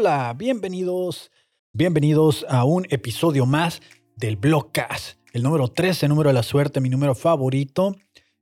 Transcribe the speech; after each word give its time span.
Hola, 0.00 0.32
bienvenidos, 0.38 1.32
bienvenidos 1.72 2.46
a 2.48 2.64
un 2.64 2.86
episodio 2.88 3.46
más 3.46 3.82
del 4.14 4.36
Blogcast, 4.36 5.18
el 5.32 5.42
número 5.42 5.66
13, 5.66 6.06
número 6.06 6.30
de 6.30 6.34
la 6.34 6.44
suerte, 6.44 6.80
mi 6.80 6.88
número 6.88 7.16
favorito. 7.16 7.96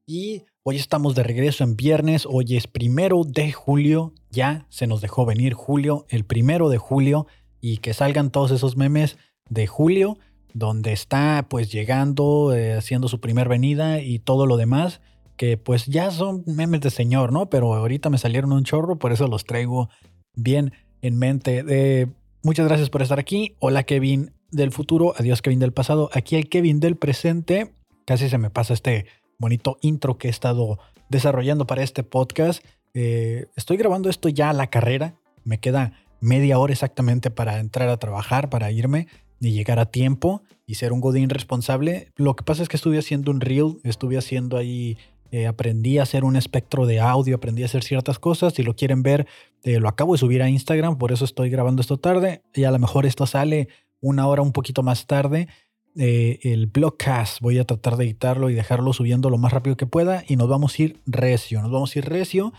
Y 0.04 0.42
hoy 0.64 0.76
estamos 0.76 1.14
de 1.14 1.22
regreso 1.22 1.64
en 1.64 1.74
viernes, 1.74 2.26
hoy 2.28 2.58
es 2.58 2.66
primero 2.66 3.22
de 3.24 3.52
julio, 3.52 4.12
ya 4.28 4.66
se 4.68 4.86
nos 4.86 5.00
dejó 5.00 5.24
venir 5.24 5.54
julio, 5.54 6.04
el 6.10 6.26
primero 6.26 6.68
de 6.68 6.76
julio, 6.76 7.26
y 7.62 7.78
que 7.78 7.94
salgan 7.94 8.30
todos 8.30 8.50
esos 8.50 8.76
memes 8.76 9.16
de 9.48 9.66
julio, 9.66 10.18
donde 10.52 10.92
está 10.92 11.46
pues 11.48 11.72
llegando, 11.72 12.54
eh, 12.54 12.74
haciendo 12.74 13.08
su 13.08 13.18
primer 13.18 13.48
venida 13.48 14.02
y 14.02 14.18
todo 14.18 14.44
lo 14.44 14.58
demás 14.58 15.00
que 15.38 15.56
pues 15.56 15.86
ya 15.86 16.10
son 16.10 16.44
memes 16.44 16.82
de 16.82 16.90
señor, 16.90 17.32
¿no? 17.32 17.48
Pero 17.48 17.72
ahorita 17.74 18.10
me 18.10 18.18
salieron 18.18 18.52
un 18.52 18.64
chorro, 18.64 18.98
por 18.98 19.14
eso 19.14 19.26
los 19.26 19.46
traigo 19.46 19.88
bien 20.34 20.74
en 21.06 21.18
mente. 21.18 22.08
Muchas 22.42 22.66
gracias 22.66 22.90
por 22.90 23.02
estar 23.02 23.18
aquí. 23.18 23.56
Hola 23.58 23.82
Kevin 23.82 24.32
del 24.50 24.70
futuro, 24.70 25.14
adiós 25.16 25.42
Kevin 25.42 25.58
del 25.58 25.72
pasado. 25.72 26.10
Aquí 26.12 26.36
el 26.36 26.48
Kevin 26.48 26.80
del 26.80 26.96
presente. 26.96 27.72
Casi 28.04 28.28
se 28.28 28.38
me 28.38 28.50
pasa 28.50 28.74
este 28.74 29.06
bonito 29.38 29.78
intro 29.82 30.18
que 30.18 30.28
he 30.28 30.30
estado 30.30 30.78
desarrollando 31.08 31.66
para 31.66 31.82
este 31.82 32.02
podcast. 32.02 32.64
Eh, 32.94 33.46
estoy 33.56 33.76
grabando 33.76 34.08
esto 34.08 34.28
ya 34.28 34.50
a 34.50 34.52
la 34.52 34.68
carrera. 34.68 35.16
Me 35.44 35.58
queda 35.58 35.92
media 36.20 36.58
hora 36.58 36.72
exactamente 36.72 37.30
para 37.30 37.58
entrar 37.58 37.88
a 37.88 37.98
trabajar, 37.98 38.48
para 38.48 38.70
irme 38.70 39.08
y 39.40 39.52
llegar 39.52 39.78
a 39.78 39.90
tiempo 39.90 40.42
y 40.66 40.76
ser 40.76 40.92
un 40.92 41.00
godín 41.00 41.28
responsable. 41.28 42.12
Lo 42.16 42.36
que 42.36 42.44
pasa 42.44 42.62
es 42.62 42.68
que 42.68 42.76
estuve 42.76 42.98
haciendo 42.98 43.30
un 43.30 43.40
reel, 43.40 43.78
estuve 43.84 44.16
haciendo 44.16 44.56
ahí 44.56 44.96
eh, 45.36 45.46
aprendí 45.46 45.98
a 45.98 46.04
hacer 46.04 46.24
un 46.24 46.34
espectro 46.34 46.86
de 46.86 46.98
audio, 46.98 47.36
aprendí 47.36 47.62
a 47.62 47.66
hacer 47.66 47.84
ciertas 47.84 48.18
cosas. 48.18 48.54
Si 48.54 48.62
lo 48.62 48.74
quieren 48.74 49.02
ver, 49.02 49.26
eh, 49.64 49.78
lo 49.80 49.86
acabo 49.86 50.14
de 50.14 50.18
subir 50.18 50.40
a 50.40 50.48
Instagram, 50.48 50.96
por 50.96 51.12
eso 51.12 51.26
estoy 51.26 51.50
grabando 51.50 51.82
esto 51.82 51.98
tarde. 51.98 52.40
Y 52.54 52.64
a 52.64 52.70
lo 52.70 52.78
mejor 52.78 53.04
esto 53.04 53.26
sale 53.26 53.68
una 54.00 54.26
hora 54.28 54.40
un 54.40 54.52
poquito 54.52 54.82
más 54.82 55.06
tarde. 55.06 55.48
Eh, 55.94 56.38
el 56.42 56.68
blogcast, 56.68 57.42
voy 57.42 57.58
a 57.58 57.66
tratar 57.66 57.98
de 57.98 58.04
editarlo 58.04 58.48
y 58.48 58.54
dejarlo 58.54 58.94
subiendo 58.94 59.28
lo 59.28 59.36
más 59.36 59.52
rápido 59.52 59.76
que 59.76 59.86
pueda. 59.86 60.24
Y 60.26 60.36
nos 60.36 60.48
vamos 60.48 60.78
a 60.78 60.82
ir 60.84 61.00
recio, 61.04 61.60
nos 61.60 61.70
vamos 61.70 61.94
a 61.94 61.98
ir 61.98 62.06
recio. 62.06 62.54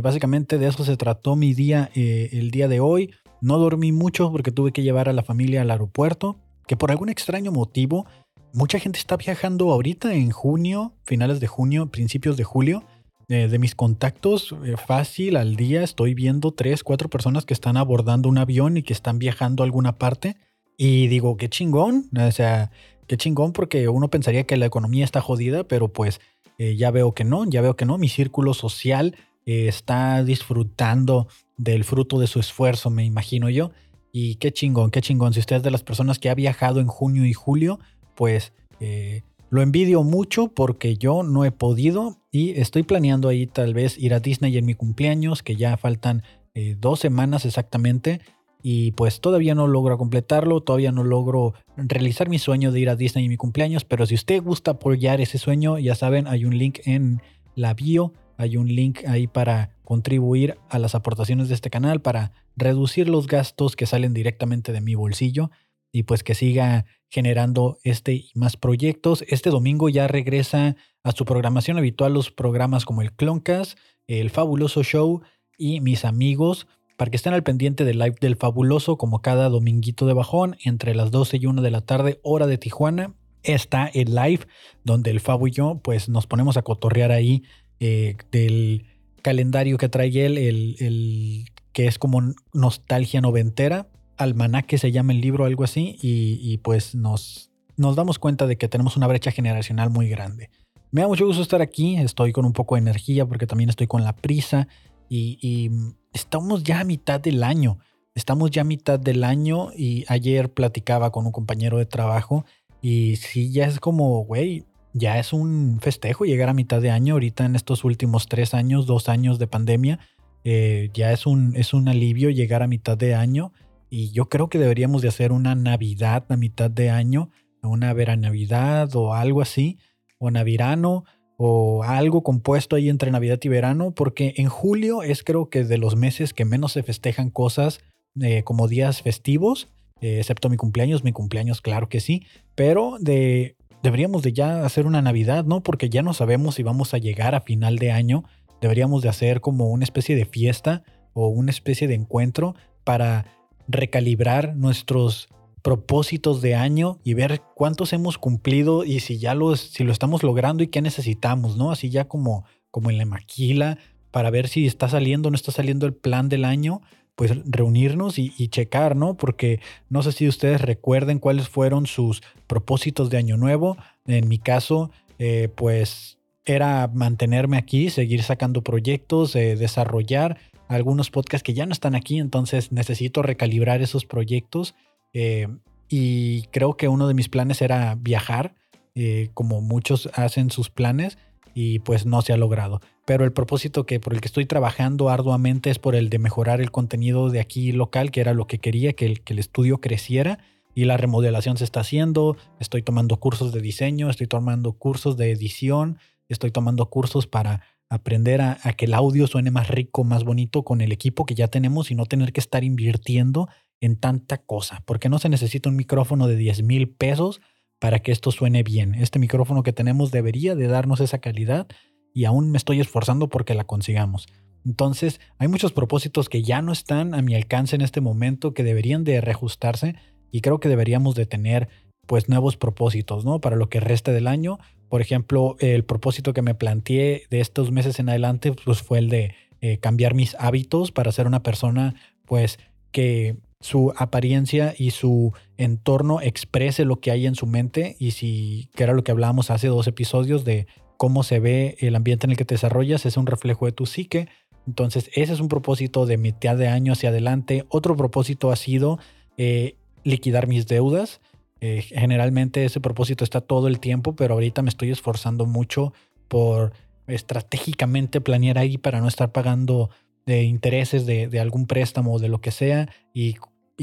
básicamente 0.00 0.58
de 0.58 0.68
eso 0.68 0.84
se 0.84 0.96
trató 0.96 1.34
mi 1.34 1.54
día 1.54 1.90
el 1.96 2.52
día 2.52 2.68
de 2.68 2.78
hoy. 2.78 3.10
No 3.40 3.58
dormí 3.58 3.90
mucho 3.90 4.30
porque 4.30 4.52
tuve 4.52 4.70
que 4.70 4.84
llevar 4.84 5.08
a 5.08 5.12
la 5.12 5.24
familia 5.24 5.62
al 5.62 5.72
aeropuerto, 5.72 6.36
que 6.68 6.76
por 6.76 6.92
algún 6.92 7.08
extraño 7.08 7.50
motivo 7.50 8.06
mucha 8.52 8.78
gente 8.78 8.98
está 8.98 9.16
viajando 9.16 9.70
ahorita 9.70 10.14
en 10.14 10.30
junio, 10.30 10.92
finales 11.04 11.40
de 11.40 11.46
junio, 11.46 11.86
principios 11.86 12.36
de 12.36 12.44
julio. 12.44 12.84
Eh, 13.28 13.48
de 13.48 13.58
mis 13.58 13.74
contactos, 13.74 14.54
eh, 14.64 14.74
fácil 14.76 15.36
al 15.36 15.56
día 15.56 15.82
estoy 15.82 16.12
viendo 16.12 16.52
tres, 16.52 16.84
cuatro 16.84 17.08
personas 17.08 17.46
que 17.46 17.54
están 17.54 17.78
abordando 17.78 18.28
un 18.28 18.36
avión 18.36 18.76
y 18.76 18.82
que 18.82 18.92
están 18.92 19.18
viajando 19.18 19.62
a 19.62 19.66
alguna 19.66 19.96
parte. 19.96 20.36
Y 20.76 21.06
digo, 21.06 21.36
qué 21.36 21.48
chingón. 21.48 22.10
O 22.14 22.30
sea, 22.30 22.70
qué 23.06 23.16
chingón 23.16 23.52
porque 23.52 23.88
uno 23.88 24.08
pensaría 24.08 24.44
que 24.44 24.56
la 24.56 24.66
economía 24.66 25.04
está 25.04 25.20
jodida, 25.20 25.64
pero 25.64 25.88
pues 25.88 26.20
eh, 26.58 26.76
ya 26.76 26.90
veo 26.90 27.14
que 27.14 27.24
no, 27.24 27.48
ya 27.48 27.62
veo 27.62 27.74
que 27.74 27.86
no. 27.86 27.96
Mi 27.96 28.08
círculo 28.08 28.54
social 28.54 29.16
está 29.44 30.22
disfrutando 30.22 31.26
del 31.56 31.82
fruto 31.82 32.20
de 32.20 32.28
su 32.28 32.38
esfuerzo, 32.38 32.90
me 32.90 33.04
imagino 33.04 33.48
yo. 33.48 33.70
Y 34.12 34.36
qué 34.36 34.52
chingón, 34.52 34.90
qué 34.90 35.00
chingón. 35.00 35.32
Si 35.32 35.40
usted 35.40 35.56
es 35.56 35.62
de 35.62 35.70
las 35.70 35.82
personas 35.82 36.18
que 36.18 36.28
ha 36.28 36.34
viajado 36.34 36.80
en 36.80 36.86
junio 36.86 37.24
y 37.24 37.32
julio, 37.32 37.80
pues 38.22 38.52
eh, 38.78 39.22
lo 39.50 39.62
envidio 39.62 40.04
mucho 40.04 40.46
porque 40.46 40.96
yo 40.96 41.24
no 41.24 41.44
he 41.44 41.50
podido 41.50 42.18
y 42.30 42.50
estoy 42.50 42.84
planeando 42.84 43.28
ahí 43.28 43.48
tal 43.48 43.74
vez 43.74 43.98
ir 43.98 44.14
a 44.14 44.20
Disney 44.20 44.56
en 44.56 44.64
mi 44.64 44.74
cumpleaños, 44.74 45.42
que 45.42 45.56
ya 45.56 45.76
faltan 45.76 46.22
eh, 46.54 46.76
dos 46.78 47.00
semanas 47.00 47.44
exactamente. 47.46 48.20
Y 48.62 48.92
pues 48.92 49.20
todavía 49.20 49.56
no 49.56 49.66
logro 49.66 49.98
completarlo, 49.98 50.60
todavía 50.60 50.92
no 50.92 51.02
logro 51.02 51.54
realizar 51.76 52.28
mi 52.28 52.38
sueño 52.38 52.70
de 52.70 52.78
ir 52.78 52.90
a 52.90 52.94
Disney 52.94 53.24
en 53.24 53.30
mi 53.30 53.36
cumpleaños, 53.36 53.84
pero 53.84 54.06
si 54.06 54.14
usted 54.14 54.40
gusta 54.40 54.70
apoyar 54.70 55.20
ese 55.20 55.38
sueño, 55.38 55.80
ya 55.80 55.96
saben, 55.96 56.28
hay 56.28 56.44
un 56.44 56.56
link 56.56 56.78
en 56.84 57.22
la 57.56 57.74
bio, 57.74 58.12
hay 58.36 58.56
un 58.56 58.68
link 58.68 59.00
ahí 59.08 59.26
para 59.26 59.74
contribuir 59.82 60.58
a 60.70 60.78
las 60.78 60.94
aportaciones 60.94 61.48
de 61.48 61.56
este 61.56 61.70
canal, 61.70 62.00
para 62.02 62.30
reducir 62.54 63.08
los 63.08 63.26
gastos 63.26 63.74
que 63.74 63.86
salen 63.86 64.14
directamente 64.14 64.70
de 64.70 64.80
mi 64.80 64.94
bolsillo 64.94 65.50
y 65.90 66.04
pues 66.04 66.22
que 66.22 66.36
siga 66.36 66.86
generando 67.12 67.78
este 67.84 68.14
y 68.14 68.30
más 68.34 68.56
proyectos. 68.56 69.22
Este 69.28 69.50
domingo 69.50 69.90
ya 69.90 70.08
regresa 70.08 70.76
a 71.04 71.12
su 71.12 71.26
programación 71.26 71.76
habitual 71.76 72.14
los 72.14 72.30
programas 72.30 72.86
como 72.86 73.02
el 73.02 73.12
Cloncast, 73.12 73.78
el 74.06 74.30
Fabuloso 74.30 74.82
Show 74.82 75.20
y 75.58 75.80
mis 75.82 76.06
amigos 76.06 76.66
para 76.96 77.10
que 77.10 77.16
estén 77.16 77.34
al 77.34 77.42
pendiente 77.42 77.84
del 77.84 77.98
live 77.98 78.16
del 78.18 78.36
Fabuloso 78.36 78.96
como 78.96 79.20
cada 79.20 79.50
dominguito 79.50 80.06
de 80.06 80.14
bajón 80.14 80.56
entre 80.64 80.94
las 80.94 81.10
12 81.10 81.36
y 81.36 81.46
1 81.46 81.60
de 81.60 81.70
la 81.70 81.82
tarde 81.82 82.18
hora 82.22 82.46
de 82.46 82.56
Tijuana. 82.56 83.14
Está 83.42 83.88
el 83.88 84.14
live 84.14 84.46
donde 84.82 85.10
el 85.10 85.20
Fabu 85.20 85.48
y 85.48 85.50
yo 85.50 85.80
pues 85.84 86.08
nos 86.08 86.26
ponemos 86.26 86.56
a 86.56 86.62
cotorrear 86.62 87.12
ahí 87.12 87.42
eh, 87.78 88.16
del 88.30 88.86
calendario 89.20 89.76
que 89.76 89.90
trae 89.90 90.08
él, 90.24 90.38
el, 90.38 90.76
el 90.80 91.44
que 91.72 91.88
es 91.88 91.98
como 91.98 92.22
nostalgia 92.54 93.20
noventera 93.20 93.88
almanaque 94.22 94.78
se 94.78 94.92
llama 94.92 95.12
el 95.12 95.20
libro, 95.20 95.44
algo 95.44 95.64
así, 95.64 95.96
y, 96.00 96.58
pues 96.58 96.94
nos, 96.94 97.50
nos 97.76 97.96
damos 97.96 98.18
cuenta 98.18 98.46
de 98.46 98.56
que 98.56 98.68
tenemos 98.68 98.96
una 98.96 99.06
brecha 99.06 99.30
generacional 99.30 99.90
muy 99.90 100.08
grande. 100.08 100.50
Me 100.90 101.00
da 101.00 101.08
mucho 101.08 101.26
gusto 101.26 101.42
estar 101.42 101.62
aquí, 101.62 101.96
estoy 101.96 102.32
con 102.32 102.44
un 102.44 102.52
poco 102.52 102.74
de 102.74 102.82
energía 102.82 103.24
porque 103.24 103.46
también 103.46 103.70
estoy 103.70 103.86
con 103.86 104.04
la 104.04 104.14
prisa 104.14 104.68
y, 105.08 105.70
estamos 106.12 106.62
ya 106.62 106.80
a 106.80 106.84
mitad 106.84 107.20
del 107.20 107.42
año. 107.42 107.78
Estamos 108.14 108.50
ya 108.50 108.60
a 108.60 108.64
mitad 108.64 109.00
del 109.00 109.24
año 109.24 109.70
y 109.74 110.04
ayer 110.08 110.52
platicaba 110.52 111.10
con 111.10 111.24
un 111.24 111.32
compañero 111.32 111.78
de 111.78 111.86
trabajo 111.86 112.44
y 112.82 113.16
sí, 113.16 113.50
ya 113.50 113.66
es 113.66 113.80
como, 113.80 114.24
güey, 114.24 114.66
ya 114.92 115.18
es 115.18 115.32
un 115.32 115.78
festejo 115.80 116.24
llegar 116.24 116.50
a 116.50 116.54
mitad 116.54 116.82
de 116.82 116.90
año. 116.90 117.14
Ahorita 117.14 117.46
en 117.46 117.56
estos 117.56 117.84
últimos 117.84 118.28
tres 118.28 118.52
años, 118.52 118.86
dos 118.86 119.08
años 119.08 119.38
de 119.38 119.46
pandemia, 119.46 119.98
eh, 120.44 120.90
ya 120.92 121.12
es 121.12 121.24
un, 121.26 121.56
es 121.56 121.72
un 121.72 121.88
alivio 121.88 122.28
llegar 122.30 122.62
a 122.62 122.66
mitad 122.66 122.98
de 122.98 123.14
año 123.14 123.52
y 123.94 124.10
yo 124.10 124.30
creo 124.30 124.48
que 124.48 124.58
deberíamos 124.58 125.02
de 125.02 125.08
hacer 125.08 125.32
una 125.32 125.54
Navidad 125.54 126.24
a 126.30 126.36
mitad 126.38 126.70
de 126.70 126.88
año, 126.88 127.28
una 127.62 127.92
Navidad 127.92 128.88
o 128.96 129.12
algo 129.12 129.42
así, 129.42 129.76
o 130.16 130.30
Navirano 130.30 131.04
o 131.36 131.82
algo 131.82 132.22
compuesto 132.22 132.74
ahí 132.74 132.88
entre 132.88 133.10
Navidad 133.10 133.38
y 133.42 133.48
verano, 133.50 133.92
porque 133.94 134.32
en 134.38 134.48
julio 134.48 135.02
es 135.02 135.22
creo 135.22 135.50
que 135.50 135.64
de 135.64 135.76
los 135.76 135.94
meses 135.94 136.32
que 136.32 136.46
menos 136.46 136.72
se 136.72 136.82
festejan 136.82 137.28
cosas 137.28 137.80
eh, 138.18 138.42
como 138.44 138.66
días 138.66 139.02
festivos, 139.02 139.68
eh, 140.00 140.20
excepto 140.20 140.48
mi 140.48 140.56
cumpleaños, 140.56 141.04
mi 141.04 141.12
cumpleaños 141.12 141.60
claro 141.60 141.90
que 141.90 142.00
sí, 142.00 142.24
pero 142.54 142.96
de, 142.98 143.56
deberíamos 143.82 144.22
de 144.22 144.32
ya 144.32 144.64
hacer 144.64 144.86
una 144.86 145.02
Navidad, 145.02 145.44
¿no? 145.44 145.62
Porque 145.62 145.90
ya 145.90 146.00
no 146.00 146.14
sabemos 146.14 146.54
si 146.54 146.62
vamos 146.62 146.94
a 146.94 146.98
llegar 146.98 147.34
a 147.34 147.42
final 147.42 147.76
de 147.76 147.92
año, 147.92 148.24
deberíamos 148.62 149.02
de 149.02 149.10
hacer 149.10 149.42
como 149.42 149.66
una 149.66 149.84
especie 149.84 150.16
de 150.16 150.24
fiesta 150.24 150.82
o 151.12 151.28
una 151.28 151.50
especie 151.50 151.88
de 151.88 151.94
encuentro 151.94 152.54
para 152.84 153.26
recalibrar 153.68 154.56
nuestros 154.56 155.28
propósitos 155.62 156.42
de 156.42 156.54
año 156.54 156.98
y 157.04 157.14
ver 157.14 157.40
cuántos 157.54 157.92
hemos 157.92 158.18
cumplido 158.18 158.84
y 158.84 159.00
si 159.00 159.18
ya 159.18 159.34
los, 159.34 159.60
si 159.60 159.84
lo 159.84 159.92
estamos 159.92 160.22
logrando 160.22 160.62
y 160.62 160.68
qué 160.68 160.82
necesitamos, 160.82 161.56
¿no? 161.56 161.70
Así 161.70 161.88
ya 161.88 162.08
como, 162.08 162.44
como 162.70 162.90
en 162.90 162.98
la 162.98 163.06
maquila, 163.06 163.78
para 164.10 164.30
ver 164.30 164.48
si 164.48 164.66
está 164.66 164.88
saliendo 164.88 165.28
o 165.28 165.30
no 165.30 165.36
está 165.36 165.52
saliendo 165.52 165.86
el 165.86 165.94
plan 165.94 166.28
del 166.28 166.44
año, 166.44 166.82
pues 167.14 167.32
reunirnos 167.44 168.18
y, 168.18 168.30
checar, 168.48 168.96
¿no? 168.96 169.16
Porque 169.16 169.60
no 169.88 170.02
sé 170.02 170.12
si 170.12 170.26
ustedes 170.26 170.60
recuerden 170.60 171.18
cuáles 171.18 171.48
fueron 171.48 171.86
sus 171.86 172.22
propósitos 172.46 173.10
de 173.10 173.18
año 173.18 173.36
nuevo. 173.36 173.76
En 174.06 174.28
mi 174.28 174.38
caso, 174.38 174.90
eh, 175.18 175.48
pues 175.54 176.18
era 176.44 176.90
mantenerme 176.92 177.58
aquí, 177.58 177.90
seguir 177.90 178.22
sacando 178.22 178.62
proyectos, 178.62 179.36
eh, 179.36 179.56
desarrollar 179.56 180.38
algunos 180.68 181.10
podcasts 181.10 181.42
que 181.42 181.54
ya 181.54 181.66
no 181.66 181.72
están 181.72 181.94
aquí, 181.94 182.18
entonces 182.18 182.72
necesito 182.72 183.22
recalibrar 183.22 183.82
esos 183.82 184.04
proyectos. 184.04 184.74
Eh, 185.12 185.48
y 185.88 186.42
creo 186.52 186.76
que 186.76 186.88
uno 186.88 187.08
de 187.08 187.14
mis 187.14 187.28
planes 187.28 187.60
era 187.60 187.94
viajar, 187.96 188.54
eh, 188.94 189.30
como 189.34 189.60
muchos 189.60 190.08
hacen 190.14 190.50
sus 190.50 190.70
planes, 190.70 191.18
y 191.54 191.80
pues 191.80 192.06
no 192.06 192.22
se 192.22 192.32
ha 192.32 192.36
logrado. 192.36 192.80
Pero 193.04 193.24
el 193.24 193.32
propósito 193.32 193.84
que 193.84 194.00
por 194.00 194.14
el 194.14 194.20
que 194.20 194.28
estoy 194.28 194.46
trabajando 194.46 195.10
arduamente 195.10 195.70
es 195.70 195.78
por 195.78 195.94
el 195.94 196.08
de 196.08 196.18
mejorar 196.18 196.60
el 196.60 196.70
contenido 196.70 197.28
de 197.28 197.40
aquí 197.40 197.72
local, 197.72 198.10
que 198.10 198.20
era 198.20 198.32
lo 198.32 198.46
que 198.46 198.58
quería, 198.58 198.92
que 198.94 199.06
el, 199.06 199.20
que 199.22 199.32
el 199.34 199.38
estudio 199.38 199.80
creciera. 199.80 200.38
Y 200.74 200.86
la 200.86 200.96
remodelación 200.96 201.58
se 201.58 201.64
está 201.64 201.80
haciendo, 201.80 202.38
estoy 202.58 202.82
tomando 202.82 203.18
cursos 203.18 203.52
de 203.52 203.60
diseño, 203.60 204.08
estoy 204.08 204.26
tomando 204.26 204.72
cursos 204.72 205.18
de 205.18 205.30
edición, 205.30 205.98
estoy 206.30 206.50
tomando 206.50 206.86
cursos 206.88 207.26
para 207.26 207.62
aprender 207.92 208.40
a, 208.40 208.56
que 208.74 208.86
el 208.86 208.94
audio 208.94 209.26
suene 209.26 209.50
más 209.50 209.68
rico, 209.68 210.02
más 210.02 210.24
bonito 210.24 210.64
con 210.64 210.80
el 210.80 210.92
equipo 210.92 211.26
que 211.26 211.34
ya 211.34 211.48
tenemos 211.48 211.90
y 211.90 211.94
no 211.94 212.06
tener 212.06 212.32
que 212.32 212.40
estar 212.40 212.64
invirtiendo 212.64 213.48
en 213.82 213.96
tanta 213.96 214.38
cosa, 214.38 214.82
porque 214.86 215.10
no 215.10 215.18
se 215.18 215.28
necesita 215.28 215.68
un 215.68 215.76
micrófono 215.76 216.26
de 216.26 216.36
10 216.36 216.62
mil 216.62 216.88
pesos 216.88 217.42
para 217.78 217.98
que 217.98 218.10
esto 218.10 218.30
suene 218.30 218.62
bien. 218.62 218.94
Este 218.94 219.18
micrófono 219.18 219.62
que 219.62 219.74
tenemos 219.74 220.10
debería 220.10 220.54
de 220.54 220.68
darnos 220.68 221.00
esa 221.00 221.18
calidad 221.18 221.66
y 222.14 222.24
aún 222.24 222.50
me 222.50 222.56
estoy 222.56 222.80
esforzando 222.80 223.28
porque 223.28 223.54
la 223.54 223.64
consigamos. 223.64 224.26
Entonces, 224.64 225.20
hay 225.36 225.48
muchos 225.48 225.72
propósitos 225.72 226.30
que 226.30 226.42
ya 226.42 226.62
no 226.62 226.72
están 226.72 227.12
a 227.12 227.20
mi 227.20 227.34
alcance 227.34 227.76
en 227.76 227.82
este 227.82 228.00
momento, 228.00 228.54
que 228.54 228.64
deberían 228.64 229.04
de 229.04 229.20
reajustarse 229.20 229.96
y 230.30 230.40
creo 230.40 230.60
que 230.60 230.70
deberíamos 230.70 231.14
de 231.14 231.26
tener 231.26 231.68
pues 232.06 232.30
nuevos 232.30 232.56
propósitos, 232.56 233.26
¿no? 233.26 233.42
Para 233.42 233.56
lo 233.56 233.68
que 233.68 233.80
reste 233.80 234.12
del 234.12 234.28
año. 234.28 234.58
Por 234.92 235.00
ejemplo, 235.00 235.56
el 235.58 235.86
propósito 235.86 236.34
que 236.34 236.42
me 236.42 236.54
planteé 236.54 237.22
de 237.30 237.40
estos 237.40 237.70
meses 237.70 237.98
en 237.98 238.10
adelante 238.10 238.52
pues 238.52 238.82
fue 238.82 238.98
el 238.98 239.08
de 239.08 239.34
eh, 239.62 239.78
cambiar 239.78 240.12
mis 240.12 240.36
hábitos 240.38 240.92
para 240.92 241.10
ser 241.12 241.26
una 241.26 241.42
persona 241.42 241.94
pues 242.26 242.58
que 242.90 243.38
su 243.62 243.94
apariencia 243.96 244.74
y 244.76 244.90
su 244.90 245.32
entorno 245.56 246.20
exprese 246.20 246.84
lo 246.84 247.00
que 247.00 247.10
hay 247.10 247.26
en 247.26 247.36
su 247.36 247.46
mente 247.46 247.96
y 247.98 248.10
si, 248.10 248.68
que 248.74 248.82
era 248.82 248.92
lo 248.92 249.02
que 249.02 249.12
hablábamos 249.12 249.50
hace 249.50 249.68
dos 249.68 249.86
episodios 249.86 250.44
de 250.44 250.66
cómo 250.98 251.22
se 251.22 251.40
ve 251.40 251.78
el 251.80 251.96
ambiente 251.96 252.26
en 252.26 252.32
el 252.32 252.36
que 252.36 252.44
te 252.44 252.56
desarrollas, 252.56 253.06
es 253.06 253.16
un 253.16 253.24
reflejo 253.24 253.64
de 253.64 253.72
tu 253.72 253.86
psique. 253.86 254.28
Entonces, 254.66 255.08
ese 255.14 255.32
es 255.32 255.40
un 255.40 255.48
propósito 255.48 256.04
de 256.04 256.18
mitad 256.18 256.54
de 256.54 256.68
año 256.68 256.92
hacia 256.92 257.08
adelante. 257.08 257.64
Otro 257.70 257.96
propósito 257.96 258.52
ha 258.52 258.56
sido 258.56 258.98
eh, 259.38 259.76
liquidar 260.04 260.48
mis 260.48 260.66
deudas. 260.66 261.22
Eh, 261.64 261.82
generalmente 261.82 262.64
ese 262.64 262.80
propósito 262.80 263.22
está 263.22 263.40
todo 263.40 263.68
el 263.68 263.78
tiempo, 263.78 264.16
pero 264.16 264.34
ahorita 264.34 264.62
me 264.62 264.68
estoy 264.68 264.90
esforzando 264.90 265.46
mucho 265.46 265.92
por 266.26 266.72
estratégicamente 267.06 268.20
planear 268.20 268.58
ahí 268.58 268.78
para 268.78 269.00
no 269.00 269.06
estar 269.06 269.30
pagando 269.30 269.88
de 270.26 270.42
intereses 270.42 271.06
de, 271.06 271.38
algún 271.38 271.68
préstamo 271.68 272.14
o 272.14 272.18
de 272.18 272.28
lo 272.28 272.40
que 272.40 272.50
sea 272.50 272.88
y 273.14 273.36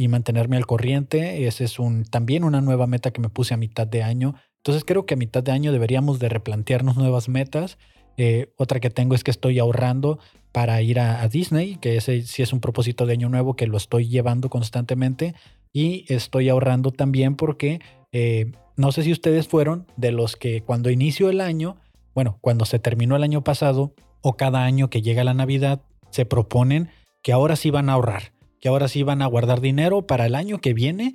mantenerme 0.10 0.58
al 0.58 0.66
corriente. 0.66 1.48
Ese 1.48 1.64
es 1.64 1.80
un, 1.80 2.04
también 2.04 2.44
una 2.44 2.60
nueva 2.60 2.86
meta 2.86 3.12
que 3.12 3.22
me 3.22 3.30
puse 3.30 3.54
a 3.54 3.58
mitad 3.58 3.88
de 3.88 4.04
año. 4.04 4.36
Entonces 4.58 4.84
creo 4.84 5.06
que 5.06 5.14
a 5.14 5.18
mitad 5.18 5.42
de 5.42 5.54
año 5.54 5.72
deberíamos 5.72 6.20
de 6.20 6.28
replantearnos 6.28 6.98
nuevas 6.98 7.30
metas. 7.30 7.78
Eh, 8.18 8.52
otra 8.58 8.82
que 8.82 8.90
tengo 8.90 9.16
es 9.16 9.24
que 9.24 9.32
estoy 9.32 9.58
ahorrando 9.58 10.20
para 10.52 10.82
ir 10.82 11.00
a, 11.00 11.26
Disney, 11.30 11.78
que 11.78 11.96
ese 11.96 12.24
sí 12.24 12.42
es 12.42 12.52
un 12.52 12.60
propósito 12.60 13.06
de 13.06 13.14
año 13.14 13.30
nuevo 13.30 13.56
que 13.56 13.68
lo 13.68 13.78
estoy 13.78 14.10
llevando 14.10 14.50
constantemente. 14.50 15.36
Y 15.72 16.06
estoy 16.12 16.50
ahorrando 16.50 16.92
también 16.92 17.36
porque 17.36 17.80
eh, 18.12 18.52
no 18.76 18.92
sé 18.92 19.04
si 19.04 19.12
ustedes 19.12 19.48
fueron 19.48 19.86
de 19.98 20.12
los 20.12 20.36
que 20.36 20.62
cuando 20.62 20.90
inició 20.90 21.30
el 21.30 21.42
año, 21.42 21.78
bueno, 22.16 22.38
cuando 22.42 22.66
se 22.66 22.80
terminó 22.80 23.16
el 23.16 23.24
año 23.24 23.44
pasado 23.44 23.94
o 24.22 24.36
cada 24.36 24.64
año 24.64 24.90
que 24.90 25.02
llega 25.02 25.24
la 25.24 25.34
Navidad, 25.34 25.82
se 26.10 26.26
proponen 26.26 26.90
que 27.22 27.32
ahora 27.32 27.56
sí 27.56 27.70
van 27.70 27.90
a 27.90 27.94
ahorrar 27.94 28.32
que 28.60 28.70
ahora 28.70 28.88
sí 28.88 29.04
van 29.04 29.22
a 29.22 29.28
guardar 29.28 29.62
dinero 29.62 30.06
para 30.06 30.26
el 30.26 30.36
año 30.36 30.60
que 30.60 30.74
viene, 30.74 31.14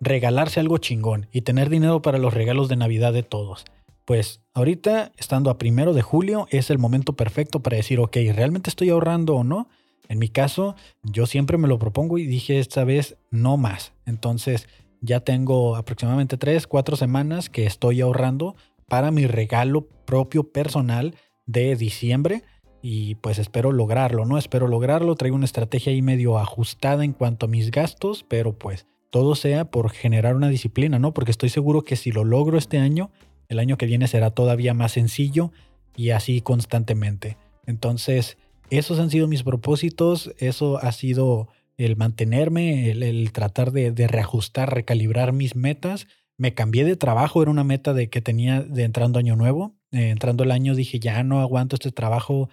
regalarse 0.00 0.60
algo 0.60 0.78
chingón 0.78 1.28
y 1.32 1.42
tener 1.42 1.68
dinero 1.70 2.02
para 2.02 2.18
los 2.18 2.34
regalos 2.34 2.68
de 2.68 2.76
Navidad 2.76 3.12
de 3.12 3.22
todos. 3.22 3.64
Pues 4.04 4.40
ahorita, 4.54 5.12
estando 5.18 5.50
a 5.50 5.58
primero 5.58 5.92
de 5.92 6.02
julio, 6.02 6.48
es 6.50 6.70
el 6.70 6.78
momento 6.78 7.12
perfecto 7.14 7.60
para 7.60 7.76
decir, 7.76 8.00
ok, 8.00 8.16
¿realmente 8.34 8.70
estoy 8.70 8.90
ahorrando 8.90 9.36
o 9.36 9.44
no? 9.44 9.68
En 10.10 10.18
mi 10.18 10.28
caso, 10.28 10.74
yo 11.04 11.24
siempre 11.24 11.56
me 11.56 11.68
lo 11.68 11.78
propongo 11.78 12.18
y 12.18 12.26
dije 12.26 12.58
esta 12.58 12.82
vez 12.82 13.16
no 13.30 13.56
más. 13.56 13.92
Entonces, 14.06 14.68
ya 15.00 15.20
tengo 15.20 15.76
aproximadamente 15.76 16.36
tres, 16.36 16.66
cuatro 16.66 16.96
semanas 16.96 17.48
que 17.48 17.64
estoy 17.64 18.00
ahorrando 18.00 18.56
para 18.88 19.12
mi 19.12 19.28
regalo 19.28 19.86
propio 20.06 20.50
personal 20.50 21.14
de 21.46 21.76
diciembre 21.76 22.42
y 22.82 23.14
pues 23.14 23.38
espero 23.38 23.70
lograrlo, 23.70 24.26
¿no? 24.26 24.36
Espero 24.36 24.66
lograrlo, 24.66 25.14
traigo 25.14 25.36
una 25.36 25.44
estrategia 25.44 25.92
ahí 25.92 26.02
medio 26.02 26.38
ajustada 26.38 27.04
en 27.04 27.12
cuanto 27.12 27.46
a 27.46 27.48
mis 27.48 27.70
gastos, 27.70 28.24
pero 28.26 28.58
pues 28.58 28.88
todo 29.10 29.36
sea 29.36 29.66
por 29.70 29.90
generar 29.90 30.34
una 30.34 30.48
disciplina, 30.48 30.98
¿no? 30.98 31.14
Porque 31.14 31.30
estoy 31.30 31.50
seguro 31.50 31.82
que 31.82 31.94
si 31.94 32.10
lo 32.10 32.24
logro 32.24 32.58
este 32.58 32.78
año, 32.78 33.12
el 33.48 33.60
año 33.60 33.78
que 33.78 33.86
viene 33.86 34.08
será 34.08 34.32
todavía 34.32 34.74
más 34.74 34.90
sencillo 34.90 35.52
y 35.94 36.10
así 36.10 36.40
constantemente. 36.40 37.36
Entonces, 37.64 38.38
esos 38.70 38.98
han 38.98 39.10
sido 39.10 39.28
mis 39.28 39.42
propósitos, 39.42 40.32
eso 40.38 40.78
ha 40.78 40.92
sido 40.92 41.48
el 41.76 41.96
mantenerme, 41.96 42.90
el, 42.90 43.32
tratar 43.32 43.72
de, 43.72 43.92
reajustar, 44.06 44.74
recalibrar 44.74 45.32
mis 45.32 45.56
metas. 45.56 46.06
Me 46.36 46.54
cambié 46.54 46.84
de 46.84 46.96
trabajo, 46.96 47.42
era 47.42 47.50
una 47.50 47.64
meta 47.64 47.94
de 47.94 48.08
que 48.08 48.20
tenía 48.20 48.62
de 48.62 48.84
entrando 48.84 49.18
año 49.18 49.36
nuevo. 49.36 49.74
Eh, 49.92 50.10
entrando 50.10 50.44
el 50.44 50.50
año 50.50 50.74
dije, 50.74 51.00
ya 51.00 51.22
no 51.22 51.40
aguanto 51.40 51.76
este 51.76 51.90
trabajo, 51.90 52.48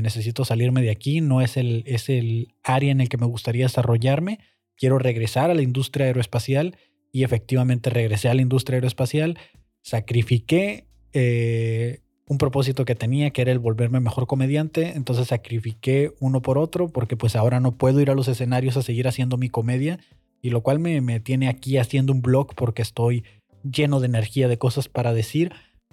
necesito 0.00 0.46
salirme 0.46 0.80
de 0.80 0.90
aquí, 0.90 1.20
no 1.20 1.42
es 1.42 1.58
el, 1.58 1.82
es 1.86 2.08
el 2.08 2.54
área 2.62 2.90
en 2.90 3.02
el 3.02 3.10
que 3.10 3.18
me 3.18 3.26
gustaría 3.26 3.66
desarrollarme, 3.66 4.38
quiero 4.74 4.98
regresar 4.98 5.50
a 5.50 5.54
la 5.54 5.62
industria 5.62 6.06
aeroespacial 6.06 6.78
y 7.12 7.24
efectivamente 7.24 7.90
regresé 7.90 8.28
a 8.28 8.34
la 8.34 8.42
industria 8.42 8.76
aeroespacial, 8.76 9.38
sacrifiqué 9.82 10.86
eh, 11.12 12.00
un 12.32 12.38
propósito 12.38 12.84
que 12.84 12.94
tenía, 12.94 13.30
que 13.30 13.42
era 13.42 13.52
el 13.52 13.58
volverme 13.58 14.00
mejor 14.00 14.26
comediante, 14.26 14.92
entonces 14.96 15.28
sacrifiqué 15.28 16.14
uno 16.18 16.42
por 16.42 16.58
otro 16.58 16.88
porque 16.88 17.16
pues 17.16 17.36
ahora 17.36 17.60
no 17.60 17.72
puedo 17.72 18.00
ir 18.00 18.10
a 18.10 18.14
los 18.14 18.28
escenarios 18.28 18.76
a 18.76 18.82
seguir 18.82 19.06
haciendo 19.06 19.36
mi 19.36 19.48
comedia 19.48 20.00
y 20.40 20.50
lo 20.50 20.62
cual 20.62 20.78
me, 20.80 21.00
me 21.00 21.20
tiene 21.20 21.48
aquí 21.48 21.78
haciendo 21.78 22.12
un 22.12 22.22
blog 22.22 22.54
porque 22.54 22.82
estoy 22.82 23.24
lleno 23.62 24.00
de 24.00 24.06
energía, 24.06 24.48
de 24.48 24.58
cosas 24.58 24.88
para 24.88 25.14
decir. 25.14 25.52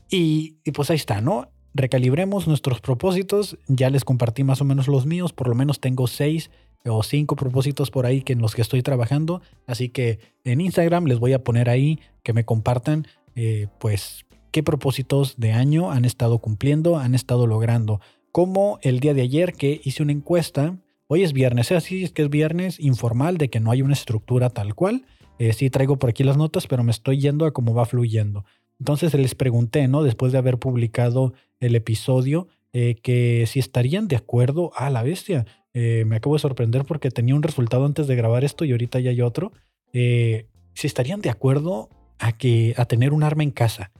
Y, 0.09 0.57
y, 0.63 0.71
pues 0.71 0.89
ahí 0.89 0.95
está, 0.95 1.21
¿no? 1.21 1.49
recalibremos 1.73 2.47
nuestros 2.47 2.81
propósitos. 2.81 3.57
Ya 3.67 3.89
les 3.89 4.05
compartí 4.05 4.43
más 4.43 4.61
o 4.61 4.65
menos 4.65 4.87
los 4.87 5.05
míos, 5.05 5.33
por 5.33 5.47
lo 5.47 5.55
menos 5.55 5.79
tengo 5.79 6.07
seis 6.07 6.49
o 6.85 7.03
cinco 7.03 7.35
propósitos 7.35 7.91
por 7.91 8.05
ahí 8.05 8.21
que 8.21 8.33
en 8.33 8.41
los 8.41 8.55
que 8.55 8.61
estoy 8.61 8.81
trabajando. 8.81 9.41
Así 9.67 9.89
que 9.89 10.19
en 10.43 10.61
Instagram 10.61 11.05
les 11.05 11.19
voy 11.19 11.33
a 11.33 11.43
poner 11.43 11.69
ahí 11.69 11.99
que 12.23 12.33
me 12.33 12.45
compartan, 12.45 13.07
eh, 13.35 13.67
pues, 13.79 14.25
qué 14.51 14.63
propósitos 14.63 15.35
de 15.37 15.53
año 15.53 15.91
han 15.91 16.05
estado 16.05 16.39
cumpliendo, 16.39 16.97
han 16.97 17.15
estado 17.15 17.47
logrando. 17.47 18.01
Como 18.31 18.79
el 18.81 18.99
día 18.99 19.13
de 19.13 19.21
ayer 19.21 19.53
que 19.53 19.81
hice 19.83 20.03
una 20.03 20.11
encuesta. 20.11 20.77
Hoy 21.07 21.23
es 21.23 21.33
viernes, 21.33 21.71
¿eh? 21.71 21.75
así 21.75 22.03
es 22.03 22.11
que 22.11 22.21
es 22.21 22.29
viernes 22.29 22.79
informal 22.79 23.37
de 23.37 23.49
que 23.49 23.59
no 23.59 23.71
hay 23.71 23.81
una 23.81 23.93
estructura 23.93 24.49
tal 24.49 24.75
cual. 24.75 25.05
Eh, 25.39 25.53
sí 25.53 25.69
traigo 25.69 25.97
por 25.97 26.11
aquí 26.11 26.23
las 26.23 26.37
notas, 26.37 26.67
pero 26.67 26.83
me 26.83 26.91
estoy 26.91 27.19
yendo 27.19 27.45
a 27.45 27.51
cómo 27.51 27.73
va 27.73 27.85
fluyendo. 27.85 28.45
Entonces 28.79 29.13
les 29.15 29.33
pregunté, 29.33 29.87
¿no? 29.87 30.03
Después 30.03 30.31
de 30.31 30.37
haber 30.37 30.57
publicado 30.59 31.33
el 31.59 31.75
episodio, 31.75 32.47
eh, 32.73 32.95
que 33.01 33.45
si 33.47 33.59
estarían 33.59 34.07
de 34.07 34.17
acuerdo. 34.17 34.71
a 34.75 34.89
la 34.89 35.03
bestia. 35.03 35.45
Me 35.71 36.17
acabo 36.17 36.35
de 36.35 36.39
sorprender 36.39 36.83
porque 36.83 37.09
tenía 37.09 37.35
un 37.35 37.43
resultado 37.43 37.85
antes 37.85 38.05
de 38.07 38.15
grabar 38.15 38.43
esto 38.43 38.65
y 38.65 38.71
ahorita 38.71 38.99
ya 38.99 39.11
hay 39.11 39.21
otro. 39.21 39.53
Si 39.93 40.87
estarían 40.87 41.21
de 41.21 41.29
acuerdo 41.29 41.89
a, 42.19 42.33
que, 42.33 42.73
a 42.77 42.85
tener 42.85 43.13
un 43.13 43.23
arma 43.23 43.43
en 43.43 43.51
casa. 43.51 43.91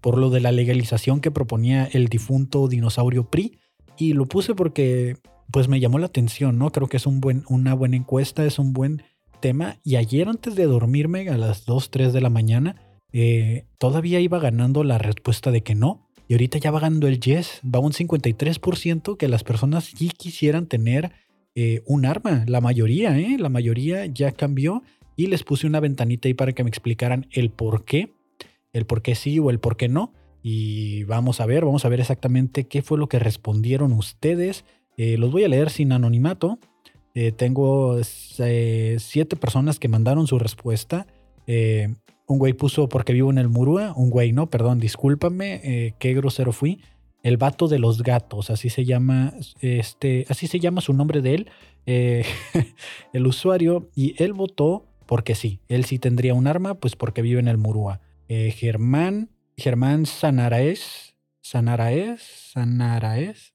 Por 0.00 0.16
lo 0.16 0.30
de 0.30 0.40
la 0.40 0.50
legalización 0.50 1.20
que 1.20 1.30
proponía 1.30 1.84
el 1.84 2.08
difunto 2.08 2.68
dinosaurio 2.68 3.28
PRI. 3.28 3.58
Y 3.98 4.14
lo 4.14 4.26
puse 4.26 4.54
porque 4.54 5.16
pues 5.50 5.68
me 5.68 5.80
llamó 5.80 5.98
la 5.98 6.06
atención, 6.06 6.58
¿no? 6.58 6.70
Creo 6.70 6.88
que 6.88 6.96
es 6.96 7.06
un 7.06 7.20
buen, 7.20 7.44
una 7.48 7.74
buena 7.74 7.96
encuesta, 7.96 8.44
es 8.44 8.58
un 8.58 8.72
buen 8.72 9.02
tema. 9.40 9.78
Y 9.84 9.96
ayer 9.96 10.28
antes 10.28 10.54
de 10.54 10.64
dormirme 10.64 11.28
a 11.28 11.36
las 11.36 11.64
2, 11.66 11.90
3 11.90 12.12
de 12.12 12.20
la 12.20 12.30
mañana, 12.30 12.76
todavía 13.78 14.20
iba 14.20 14.38
ganando 14.38 14.84
la 14.84 14.98
respuesta 14.98 15.50
de 15.50 15.62
que 15.62 15.74
no. 15.74 16.08
Y 16.28 16.34
ahorita 16.34 16.58
ya 16.58 16.70
va 16.70 16.80
ganando 16.80 17.08
el 17.08 17.20
yes, 17.20 17.62
va 17.64 17.78
un 17.78 17.92
53% 17.92 19.16
que 19.16 19.28
las 19.28 19.44
personas 19.44 19.84
sí 19.96 20.10
quisieran 20.10 20.66
tener 20.66 21.12
eh, 21.54 21.82
un 21.86 22.04
arma. 22.04 22.44
La 22.46 22.60
mayoría, 22.60 23.18
¿eh? 23.18 23.36
La 23.38 23.48
mayoría 23.48 24.04
ya 24.04 24.32
cambió 24.32 24.82
y 25.16 25.28
les 25.28 25.42
puse 25.42 25.66
una 25.66 25.80
ventanita 25.80 26.28
ahí 26.28 26.34
para 26.34 26.52
que 26.52 26.62
me 26.62 26.68
explicaran 26.68 27.26
el 27.32 27.50
por 27.50 27.84
qué, 27.84 28.12
el 28.72 28.86
por 28.86 29.02
qué 29.02 29.14
sí 29.14 29.38
o 29.38 29.50
el 29.50 29.60
por 29.60 29.76
qué 29.76 29.88
no. 29.88 30.12
Y 30.42 31.04
vamos 31.04 31.40
a 31.40 31.46
ver, 31.46 31.64
vamos 31.64 31.84
a 31.84 31.88
ver 31.88 32.00
exactamente 32.00 32.66
qué 32.66 32.82
fue 32.82 32.98
lo 32.98 33.08
que 33.08 33.18
respondieron 33.18 33.92
ustedes. 33.92 34.64
Eh, 34.96 35.18
los 35.18 35.30
voy 35.30 35.44
a 35.44 35.48
leer 35.48 35.70
sin 35.70 35.92
anonimato. 35.92 36.58
Eh, 37.14 37.32
tengo 37.32 37.98
siete 38.02 39.36
personas 39.36 39.78
que 39.78 39.88
mandaron 39.88 40.26
su 40.26 40.38
respuesta. 40.38 41.06
Un 42.28 42.38
güey 42.38 42.52
puso 42.52 42.90
porque 42.90 43.14
vivo 43.14 43.30
en 43.30 43.38
el 43.38 43.48
Murúa. 43.48 43.94
Un 43.96 44.10
güey, 44.10 44.32
no, 44.32 44.50
perdón, 44.50 44.78
discúlpame, 44.78 45.60
eh, 45.64 45.94
qué 45.98 46.12
grosero 46.12 46.52
fui. 46.52 46.82
El 47.22 47.38
vato 47.38 47.68
de 47.68 47.78
los 47.78 48.02
gatos, 48.02 48.50
así 48.50 48.68
se 48.68 48.84
llama, 48.84 49.32
este, 49.60 50.26
así 50.28 50.46
se 50.46 50.60
llama 50.60 50.82
su 50.82 50.92
nombre 50.92 51.22
de 51.22 51.34
él, 51.34 51.50
eh, 51.86 52.24
el 53.14 53.26
usuario. 53.26 53.88
Y 53.94 54.14
él 54.22 54.34
votó 54.34 54.84
porque 55.06 55.34
sí, 55.34 55.60
él 55.68 55.86
sí 55.86 55.98
tendría 55.98 56.34
un 56.34 56.46
arma, 56.46 56.74
pues 56.74 56.96
porque 56.96 57.22
vive 57.22 57.40
en 57.40 57.48
el 57.48 57.56
Murúa. 57.56 58.02
Eh, 58.28 58.50
Germán, 58.50 59.30
Germán 59.56 60.06
Sanaraes, 60.06 61.16
Sanaraes, 61.40 62.20
Sanaraes. 62.50 63.54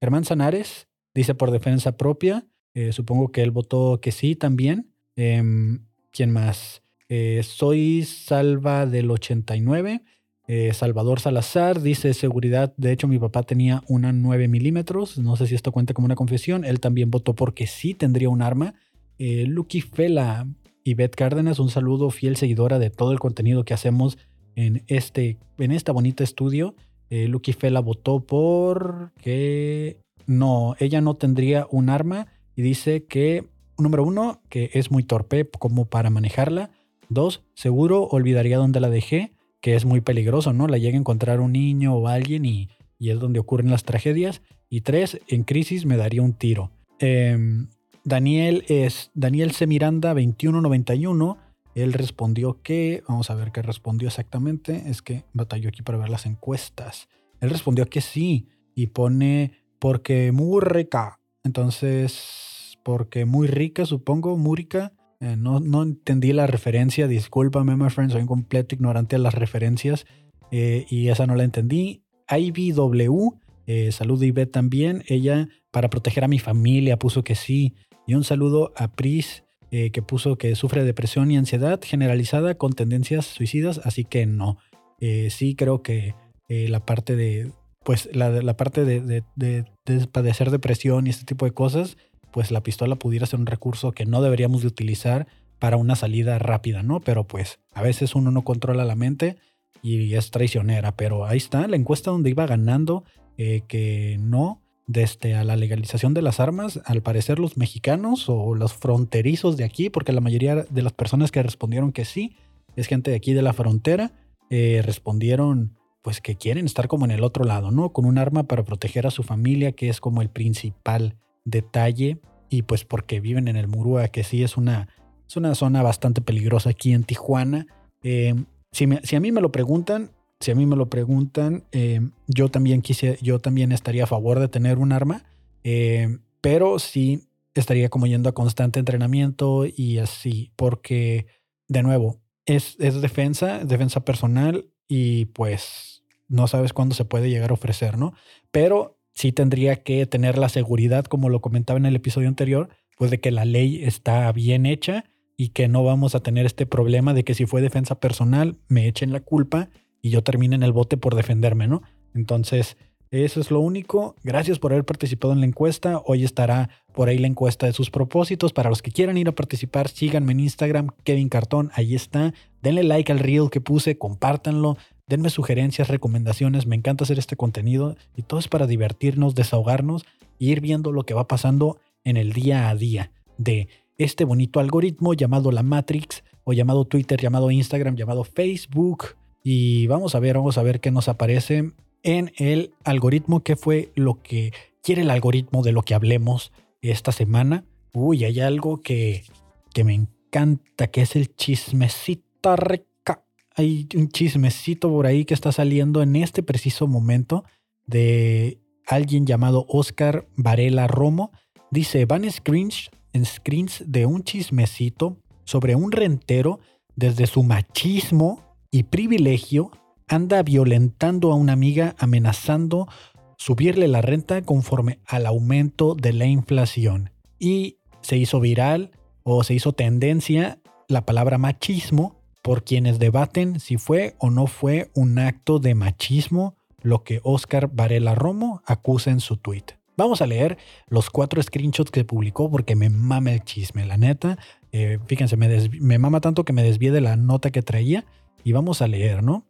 Germán 0.00 0.24
Sanares 0.24 0.88
dice 1.14 1.34
por 1.34 1.50
defensa 1.50 1.96
propia. 1.96 2.46
supongo 2.90 3.30
que 3.32 3.42
él 3.42 3.50
votó 3.50 4.00
que 4.00 4.12
sí 4.12 4.34
también. 4.34 4.92
Em, 5.16 5.84
¿Quién 6.10 6.30
más? 6.30 6.82
Eh, 7.08 7.42
soy 7.42 8.04
Salva 8.04 8.86
del 8.86 9.10
89. 9.10 10.02
Eh, 10.48 10.72
Salvador 10.72 11.20
Salazar 11.20 11.82
dice 11.82 12.14
seguridad. 12.14 12.72
De 12.78 12.90
hecho, 12.90 13.06
mi 13.06 13.18
papá 13.18 13.42
tenía 13.42 13.82
una 13.86 14.12
9 14.12 14.48
milímetros. 14.48 15.18
No 15.18 15.36
sé 15.36 15.46
si 15.46 15.54
esto 15.54 15.72
cuenta 15.72 15.94
como 15.94 16.06
una 16.06 16.14
confesión. 16.14 16.64
Él 16.64 16.80
también 16.80 17.10
votó 17.10 17.34
porque 17.34 17.66
sí 17.66 17.92
tendría 17.92 18.30
un 18.30 18.40
arma. 18.40 18.74
Eh, 19.18 19.44
Lucky 19.46 19.82
Fela 19.82 20.46
y 20.84 20.94
Beth 20.94 21.14
Cárdenas, 21.14 21.58
un 21.58 21.70
saludo 21.70 22.10
fiel 22.10 22.36
seguidora 22.36 22.78
de 22.78 22.90
todo 22.90 23.12
el 23.12 23.20
contenido 23.20 23.64
que 23.64 23.74
hacemos 23.74 24.18
en 24.54 24.84
este 24.86 25.38
en 25.58 25.72
esta 25.72 25.92
bonita 25.92 26.24
estudio. 26.24 26.74
Lucky 27.10 27.52
Fela 27.52 27.80
votó 27.80 28.20
por 28.20 29.12
que 29.20 29.98
no, 30.26 30.76
ella 30.78 31.00
no 31.00 31.14
tendría 31.14 31.66
un 31.70 31.90
arma 31.90 32.26
y 32.56 32.62
dice 32.62 33.04
que, 33.04 33.44
número 33.78 34.04
uno, 34.04 34.40
que 34.48 34.70
es 34.74 34.90
muy 34.90 35.02
torpe 35.02 35.48
como 35.58 35.86
para 35.86 36.10
manejarla. 36.10 36.70
Dos, 37.08 37.42
seguro 37.54 38.04
olvidaría 38.04 38.58
dónde 38.58 38.80
la 38.80 38.90
dejé, 38.90 39.32
que 39.60 39.74
es 39.74 39.84
muy 39.84 40.00
peligroso, 40.00 40.52
¿no? 40.52 40.66
La 40.68 40.78
llega 40.78 40.96
a 40.96 41.00
encontrar 41.00 41.40
un 41.40 41.52
niño 41.52 41.94
o 41.94 42.08
alguien 42.08 42.44
y, 42.44 42.70
y 42.98 43.10
es 43.10 43.20
donde 43.20 43.40
ocurren 43.40 43.70
las 43.70 43.84
tragedias. 43.84 44.42
Y 44.68 44.80
tres, 44.80 45.20
en 45.28 45.44
crisis 45.44 45.84
me 45.84 45.96
daría 45.96 46.22
un 46.22 46.32
tiro. 46.32 46.70
Em, 46.98 47.68
Daniel 48.04 48.64
es 48.68 49.10
Daniel 49.14 49.52
C. 49.52 49.66
Miranda 49.66 50.10
2191. 50.10 51.38
Él 51.74 51.92
respondió 51.92 52.60
que, 52.62 53.02
vamos 53.08 53.30
a 53.30 53.34
ver 53.34 53.52
qué 53.52 53.62
respondió 53.62 54.08
exactamente. 54.08 54.84
Es 54.86 55.02
que 55.02 55.24
batalló 55.32 55.68
aquí 55.68 55.82
para 55.82 55.98
ver 55.98 56.08
las 56.08 56.26
encuestas. 56.26 57.08
Él 57.40 57.50
respondió 57.50 57.86
que 57.86 58.00
sí 58.00 58.48
y 58.74 58.88
pone 58.88 59.52
porque 59.78 60.32
muy 60.32 60.60
rica. 60.60 61.20
Entonces, 61.44 62.78
porque 62.82 63.24
muy 63.24 63.46
rica, 63.46 63.86
supongo, 63.86 64.36
muy 64.36 64.56
rica. 64.56 64.92
Eh, 65.20 65.36
no, 65.36 65.60
no, 65.60 65.82
entendí 65.82 66.32
la 66.32 66.46
referencia, 66.46 67.06
discúlpame, 67.06 67.76
my 67.76 67.90
friend, 67.90 68.10
soy 68.10 68.22
un 68.22 68.26
completo 68.26 68.74
ignorante 68.74 69.16
de 69.16 69.22
las 69.22 69.34
referencias 69.34 70.04
eh, 70.50 70.84
y 70.90 71.08
esa 71.08 71.26
no 71.26 71.36
la 71.36 71.44
entendí. 71.44 72.02
IBW, 72.28 73.38
eh, 73.66 73.92
saludo 73.92 74.24
Ivette 74.24 74.50
también, 74.50 75.04
ella 75.06 75.48
para 75.70 75.90
proteger 75.90 76.24
a 76.24 76.28
mi 76.28 76.40
familia 76.40 76.98
puso 76.98 77.22
que 77.22 77.36
sí. 77.36 77.74
Y 78.06 78.14
un 78.14 78.24
saludo 78.24 78.72
a 78.76 78.88
Pris, 78.88 79.44
eh, 79.74 79.90
que 79.90 80.02
puso 80.02 80.36
que 80.36 80.54
sufre 80.54 80.84
depresión 80.84 81.30
y 81.30 81.38
ansiedad 81.38 81.80
generalizada 81.82 82.56
con 82.56 82.74
tendencias 82.74 83.24
suicidas, 83.24 83.80
así 83.84 84.04
que 84.04 84.26
no. 84.26 84.58
Eh, 85.00 85.30
sí 85.30 85.54
creo 85.54 85.82
que 85.82 86.14
eh, 86.50 86.68
la 86.68 86.84
parte 86.84 87.16
de, 87.16 87.52
pues 87.82 88.10
la, 88.12 88.28
la 88.30 88.54
parte 88.54 88.84
de, 88.84 89.00
de, 89.34 90.04
padecer 90.12 90.50
depresión 90.50 91.06
y 91.06 91.10
este 91.10 91.24
tipo 91.24 91.46
de 91.46 91.52
cosas, 91.52 91.96
pues 92.32 92.50
la 92.50 92.62
pistola 92.62 92.96
pudiera 92.96 93.24
ser 93.24 93.40
un 93.40 93.46
recurso 93.46 93.92
que 93.92 94.04
no 94.04 94.20
deberíamos 94.20 94.60
de 94.60 94.68
utilizar 94.68 95.26
para 95.58 95.78
una 95.78 95.96
salida 95.96 96.38
rápida, 96.38 96.82
¿no? 96.82 97.00
Pero 97.00 97.26
pues 97.26 97.58
a 97.72 97.80
veces 97.80 98.14
uno 98.14 98.30
no 98.30 98.44
controla 98.44 98.84
la 98.84 98.94
mente 98.94 99.36
y 99.80 100.12
es 100.14 100.30
traicionera, 100.30 100.96
pero 100.96 101.24
ahí 101.24 101.38
está 101.38 101.66
la 101.66 101.76
encuesta 101.76 102.10
donde 102.10 102.28
iba 102.28 102.46
ganando 102.46 103.04
que 103.36 104.18
no, 104.20 104.61
desde 104.92 105.34
a 105.34 105.44
la 105.44 105.56
legalización 105.56 106.14
de 106.14 106.22
las 106.22 106.38
armas, 106.38 106.80
al 106.84 107.02
parecer 107.02 107.38
los 107.38 107.56
mexicanos 107.56 108.28
o 108.28 108.54
los 108.54 108.74
fronterizos 108.74 109.56
de 109.56 109.64
aquí, 109.64 109.90
porque 109.90 110.12
la 110.12 110.20
mayoría 110.20 110.56
de 110.56 110.82
las 110.82 110.92
personas 110.92 111.30
que 111.30 111.42
respondieron 111.42 111.92
que 111.92 112.04
sí, 112.04 112.36
es 112.76 112.86
gente 112.86 113.10
de 113.10 113.16
aquí 113.16 113.32
de 113.32 113.42
la 113.42 113.52
frontera, 113.52 114.12
eh, 114.50 114.82
respondieron 114.84 115.76
pues 116.02 116.20
que 116.20 116.36
quieren 116.36 116.66
estar 116.66 116.88
como 116.88 117.04
en 117.04 117.12
el 117.12 117.22
otro 117.22 117.44
lado, 117.44 117.70
¿no? 117.70 117.92
Con 117.92 118.04
un 118.04 118.18
arma 118.18 118.42
para 118.42 118.64
proteger 118.64 119.06
a 119.06 119.10
su 119.10 119.22
familia, 119.22 119.72
que 119.72 119.88
es 119.88 120.00
como 120.00 120.20
el 120.20 120.30
principal 120.30 121.16
detalle, 121.44 122.18
y 122.50 122.62
pues 122.62 122.84
porque 122.84 123.20
viven 123.20 123.48
en 123.48 123.56
el 123.56 123.68
Murúa, 123.68 124.08
que 124.08 124.24
sí 124.24 124.42
es 124.42 124.56
una, 124.56 124.88
es 125.28 125.36
una 125.36 125.54
zona 125.54 125.82
bastante 125.82 126.20
peligrosa 126.20 126.70
aquí 126.70 126.92
en 126.92 127.04
Tijuana. 127.04 127.66
Eh, 128.02 128.34
si 128.72 129.16
a 129.16 129.20
mí 129.20 129.32
me 129.32 129.40
lo 129.40 129.52
preguntan, 129.52 130.10
si 130.42 130.50
a 130.50 130.54
mí 130.56 130.66
me 130.66 130.76
lo 130.76 130.90
preguntan, 130.90 131.64
eh, 131.70 132.00
yo 132.26 132.50
también 132.50 132.82
quise, 132.82 133.16
yo 133.22 133.38
también 133.38 133.70
estaría 133.70 134.04
a 134.04 134.08
favor 134.08 134.40
de 134.40 134.48
tener 134.48 134.78
un 134.78 134.92
arma, 134.92 135.24
eh, 135.62 136.18
pero 136.40 136.80
sí 136.80 137.28
estaría 137.54 137.88
como 137.88 138.06
yendo 138.06 138.28
a 138.28 138.34
constante 138.34 138.80
entrenamiento 138.80 139.64
y 139.66 139.98
así, 139.98 140.50
porque 140.56 141.26
de 141.68 141.82
nuevo, 141.84 142.20
es, 142.44 142.76
es 142.80 143.00
defensa, 143.00 143.64
defensa 143.64 144.04
personal 144.04 144.66
y 144.88 145.26
pues 145.26 146.02
no 146.28 146.48
sabes 146.48 146.72
cuándo 146.72 146.96
se 146.96 147.04
puede 147.04 147.30
llegar 147.30 147.50
a 147.50 147.54
ofrecer, 147.54 147.96
¿no? 147.96 148.12
Pero 148.50 148.98
sí 149.12 149.30
tendría 149.30 149.82
que 149.84 150.06
tener 150.06 150.38
la 150.38 150.48
seguridad, 150.48 151.04
como 151.04 151.28
lo 151.28 151.40
comentaba 151.40 151.78
en 151.78 151.86
el 151.86 151.94
episodio 151.94 152.26
anterior, 152.26 152.68
pues 152.96 153.12
de 153.12 153.20
que 153.20 153.30
la 153.30 153.44
ley 153.44 153.84
está 153.84 154.30
bien 154.32 154.66
hecha 154.66 155.04
y 155.36 155.50
que 155.50 155.68
no 155.68 155.84
vamos 155.84 156.16
a 156.16 156.20
tener 156.20 156.46
este 156.46 156.66
problema 156.66 157.14
de 157.14 157.22
que 157.22 157.34
si 157.34 157.46
fue 157.46 157.60
defensa 157.60 158.00
personal 158.00 158.56
me 158.68 158.88
echen 158.88 159.12
la 159.12 159.20
culpa 159.20 159.70
y 160.02 160.10
yo 160.10 160.22
termine 160.22 160.56
en 160.56 160.64
el 160.64 160.72
bote 160.72 160.96
por 160.96 161.14
defenderme, 161.14 161.68
¿no? 161.68 161.82
Entonces, 162.14 162.76
eso 163.12 163.40
es 163.40 163.50
lo 163.50 163.60
único. 163.60 164.16
Gracias 164.24 164.58
por 164.58 164.72
haber 164.72 164.84
participado 164.84 165.32
en 165.32 165.40
la 165.40 165.46
encuesta. 165.46 166.02
Hoy 166.06 166.24
estará 166.24 166.70
por 166.94 167.08
ahí 167.08 167.18
la 167.18 167.26
encuesta 167.26 167.66
de 167.66 167.72
sus 167.72 167.90
propósitos. 167.90 168.52
Para 168.52 168.70
los 168.70 168.82
que 168.82 168.90
quieran 168.90 169.18
ir 169.18 169.28
a 169.28 169.34
participar, 169.34 169.88
síganme 169.88 170.32
en 170.32 170.40
Instagram, 170.40 170.88
Kevin 171.04 171.28
Cartón, 171.28 171.70
ahí 171.74 171.94
está. 171.94 172.32
Denle 172.62 172.82
like 172.82 173.12
al 173.12 173.18
reel 173.18 173.50
que 173.50 173.60
puse, 173.60 173.98
compártanlo, 173.98 174.78
denme 175.06 175.30
sugerencias, 175.30 175.88
recomendaciones. 175.88 176.66
Me 176.66 176.74
encanta 176.74 177.04
hacer 177.04 177.18
este 177.18 177.36
contenido 177.36 177.96
y 178.16 178.22
todo 178.22 178.40
es 178.40 178.48
para 178.48 178.66
divertirnos, 178.66 179.34
desahogarnos 179.34 180.04
e 180.40 180.46
ir 180.46 180.62
viendo 180.62 180.90
lo 180.90 181.04
que 181.04 181.14
va 181.14 181.28
pasando 181.28 181.78
en 182.04 182.16
el 182.16 182.32
día 182.32 182.70
a 182.70 182.74
día 182.74 183.12
de 183.36 183.68
este 183.98 184.24
bonito 184.24 184.58
algoritmo 184.58 185.12
llamado 185.12 185.52
la 185.52 185.62
Matrix 185.62 186.24
o 186.44 186.54
llamado 186.54 186.86
Twitter, 186.86 187.20
llamado 187.20 187.50
Instagram, 187.50 187.94
llamado 187.94 188.24
Facebook 188.24 189.16
y 189.42 189.86
vamos 189.86 190.14
a 190.14 190.20
ver, 190.20 190.36
vamos 190.36 190.58
a 190.58 190.62
ver 190.62 190.80
qué 190.80 190.90
nos 190.90 191.08
aparece 191.08 191.72
en 192.02 192.32
el 192.36 192.74
algoritmo, 192.84 193.40
qué 193.40 193.56
fue 193.56 193.92
lo 193.94 194.22
que 194.22 194.52
quiere 194.82 195.02
el 195.02 195.10
algoritmo 195.10 195.62
de 195.62 195.72
lo 195.72 195.82
que 195.82 195.94
hablemos 195.94 196.52
esta 196.80 197.12
semana. 197.12 197.64
Uy, 197.92 198.24
hay 198.24 198.40
algo 198.40 198.82
que, 198.82 199.24
que 199.72 199.84
me 199.84 199.94
encanta, 199.94 200.88
que 200.88 201.02
es 201.02 201.16
el 201.16 201.34
chismecito 201.34 202.56
rica. 202.56 203.24
Hay 203.54 203.88
un 203.94 204.08
chismecito 204.08 204.88
por 204.88 205.06
ahí 205.06 205.24
que 205.24 205.34
está 205.34 205.52
saliendo 205.52 206.02
en 206.02 206.16
este 206.16 206.42
preciso 206.42 206.86
momento 206.86 207.44
de 207.86 208.58
alguien 208.86 209.26
llamado 209.26 209.66
Oscar 209.68 210.26
Varela 210.36 210.86
Romo. 210.86 211.32
Dice, 211.70 212.04
van 212.06 212.30
screens, 212.30 212.90
en 213.12 213.24
screens 213.24 213.84
de 213.86 214.06
un 214.06 214.24
chismecito 214.24 215.18
sobre 215.44 215.74
un 215.74 215.92
rentero 215.92 216.60
desde 216.96 217.26
su 217.26 217.42
machismo 217.42 218.51
y 218.72 218.84
privilegio 218.84 219.70
anda 220.08 220.42
violentando 220.42 221.30
a 221.30 221.36
una 221.36 221.52
amiga 221.52 221.94
amenazando 221.98 222.88
subirle 223.36 223.86
la 223.86 224.00
renta 224.00 224.42
conforme 224.42 224.98
al 225.06 225.26
aumento 225.26 225.94
de 225.94 226.12
la 226.12 226.24
inflación. 226.24 227.10
Y 227.38 227.76
se 228.00 228.16
hizo 228.16 228.40
viral 228.40 228.90
o 229.22 229.44
se 229.44 229.54
hizo 229.54 229.72
tendencia 229.72 230.58
la 230.88 231.04
palabra 231.04 231.38
machismo 231.38 232.16
por 232.40 232.64
quienes 232.64 232.98
debaten 232.98 233.60
si 233.60 233.76
fue 233.76 234.16
o 234.18 234.30
no 234.30 234.46
fue 234.46 234.90
un 234.94 235.18
acto 235.18 235.58
de 235.58 235.74
machismo 235.74 236.56
lo 236.80 237.04
que 237.04 237.20
Oscar 237.22 237.70
Varela 237.72 238.14
Romo 238.14 238.62
acusa 238.66 239.10
en 239.10 239.20
su 239.20 239.36
tweet. 239.36 239.64
Vamos 239.96 240.22
a 240.22 240.26
leer 240.26 240.56
los 240.88 241.10
cuatro 241.10 241.42
screenshots 241.42 241.90
que 241.90 242.04
publicó 242.04 242.50
porque 242.50 242.74
me 242.74 242.88
mama 242.88 243.32
el 243.32 243.44
chisme, 243.44 243.84
la 243.84 243.98
neta. 243.98 244.38
Eh, 244.72 244.98
fíjense, 245.06 245.36
me, 245.36 245.68
me 245.68 245.98
mama 245.98 246.20
tanto 246.20 246.44
que 246.44 246.54
me 246.54 246.62
desvié 246.62 246.90
de 246.90 247.02
la 247.02 247.16
nota 247.16 247.50
que 247.50 247.62
traía 247.62 248.06
y 248.44 248.52
vamos 248.52 248.82
a 248.82 248.88
leer, 248.88 249.22
¿no? 249.22 249.46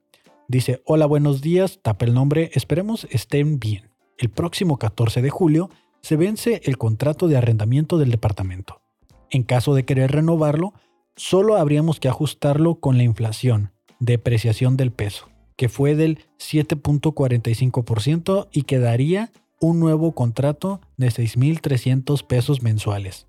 Dice, 0.48 0.82
hola, 0.84 1.06
buenos 1.06 1.40
días, 1.40 1.80
tapa 1.82 2.04
el 2.04 2.14
nombre, 2.14 2.50
esperemos 2.54 3.06
estén 3.10 3.58
bien. 3.58 3.90
El 4.18 4.28
próximo 4.28 4.78
14 4.78 5.22
de 5.22 5.30
julio 5.30 5.70
se 6.02 6.16
vence 6.16 6.60
el 6.64 6.78
contrato 6.78 7.28
de 7.28 7.36
arrendamiento 7.36 7.98
del 7.98 8.10
departamento. 8.10 8.80
En 9.30 9.44
caso 9.44 9.74
de 9.74 9.84
querer 9.84 10.10
renovarlo, 10.12 10.74
solo 11.16 11.56
habríamos 11.56 12.00
que 12.00 12.08
ajustarlo 12.08 12.76
con 12.76 12.96
la 12.98 13.04
inflación, 13.04 13.72
depreciación 13.98 14.76
del 14.76 14.92
peso, 14.92 15.28
que 15.56 15.68
fue 15.68 15.94
del 15.94 16.18
7.45% 16.38 18.48
y 18.52 18.62
quedaría 18.62 19.30
un 19.60 19.80
nuevo 19.80 20.12
contrato 20.12 20.80
de 20.96 21.08
6.300 21.08 22.26
pesos 22.26 22.62
mensuales. 22.62 23.26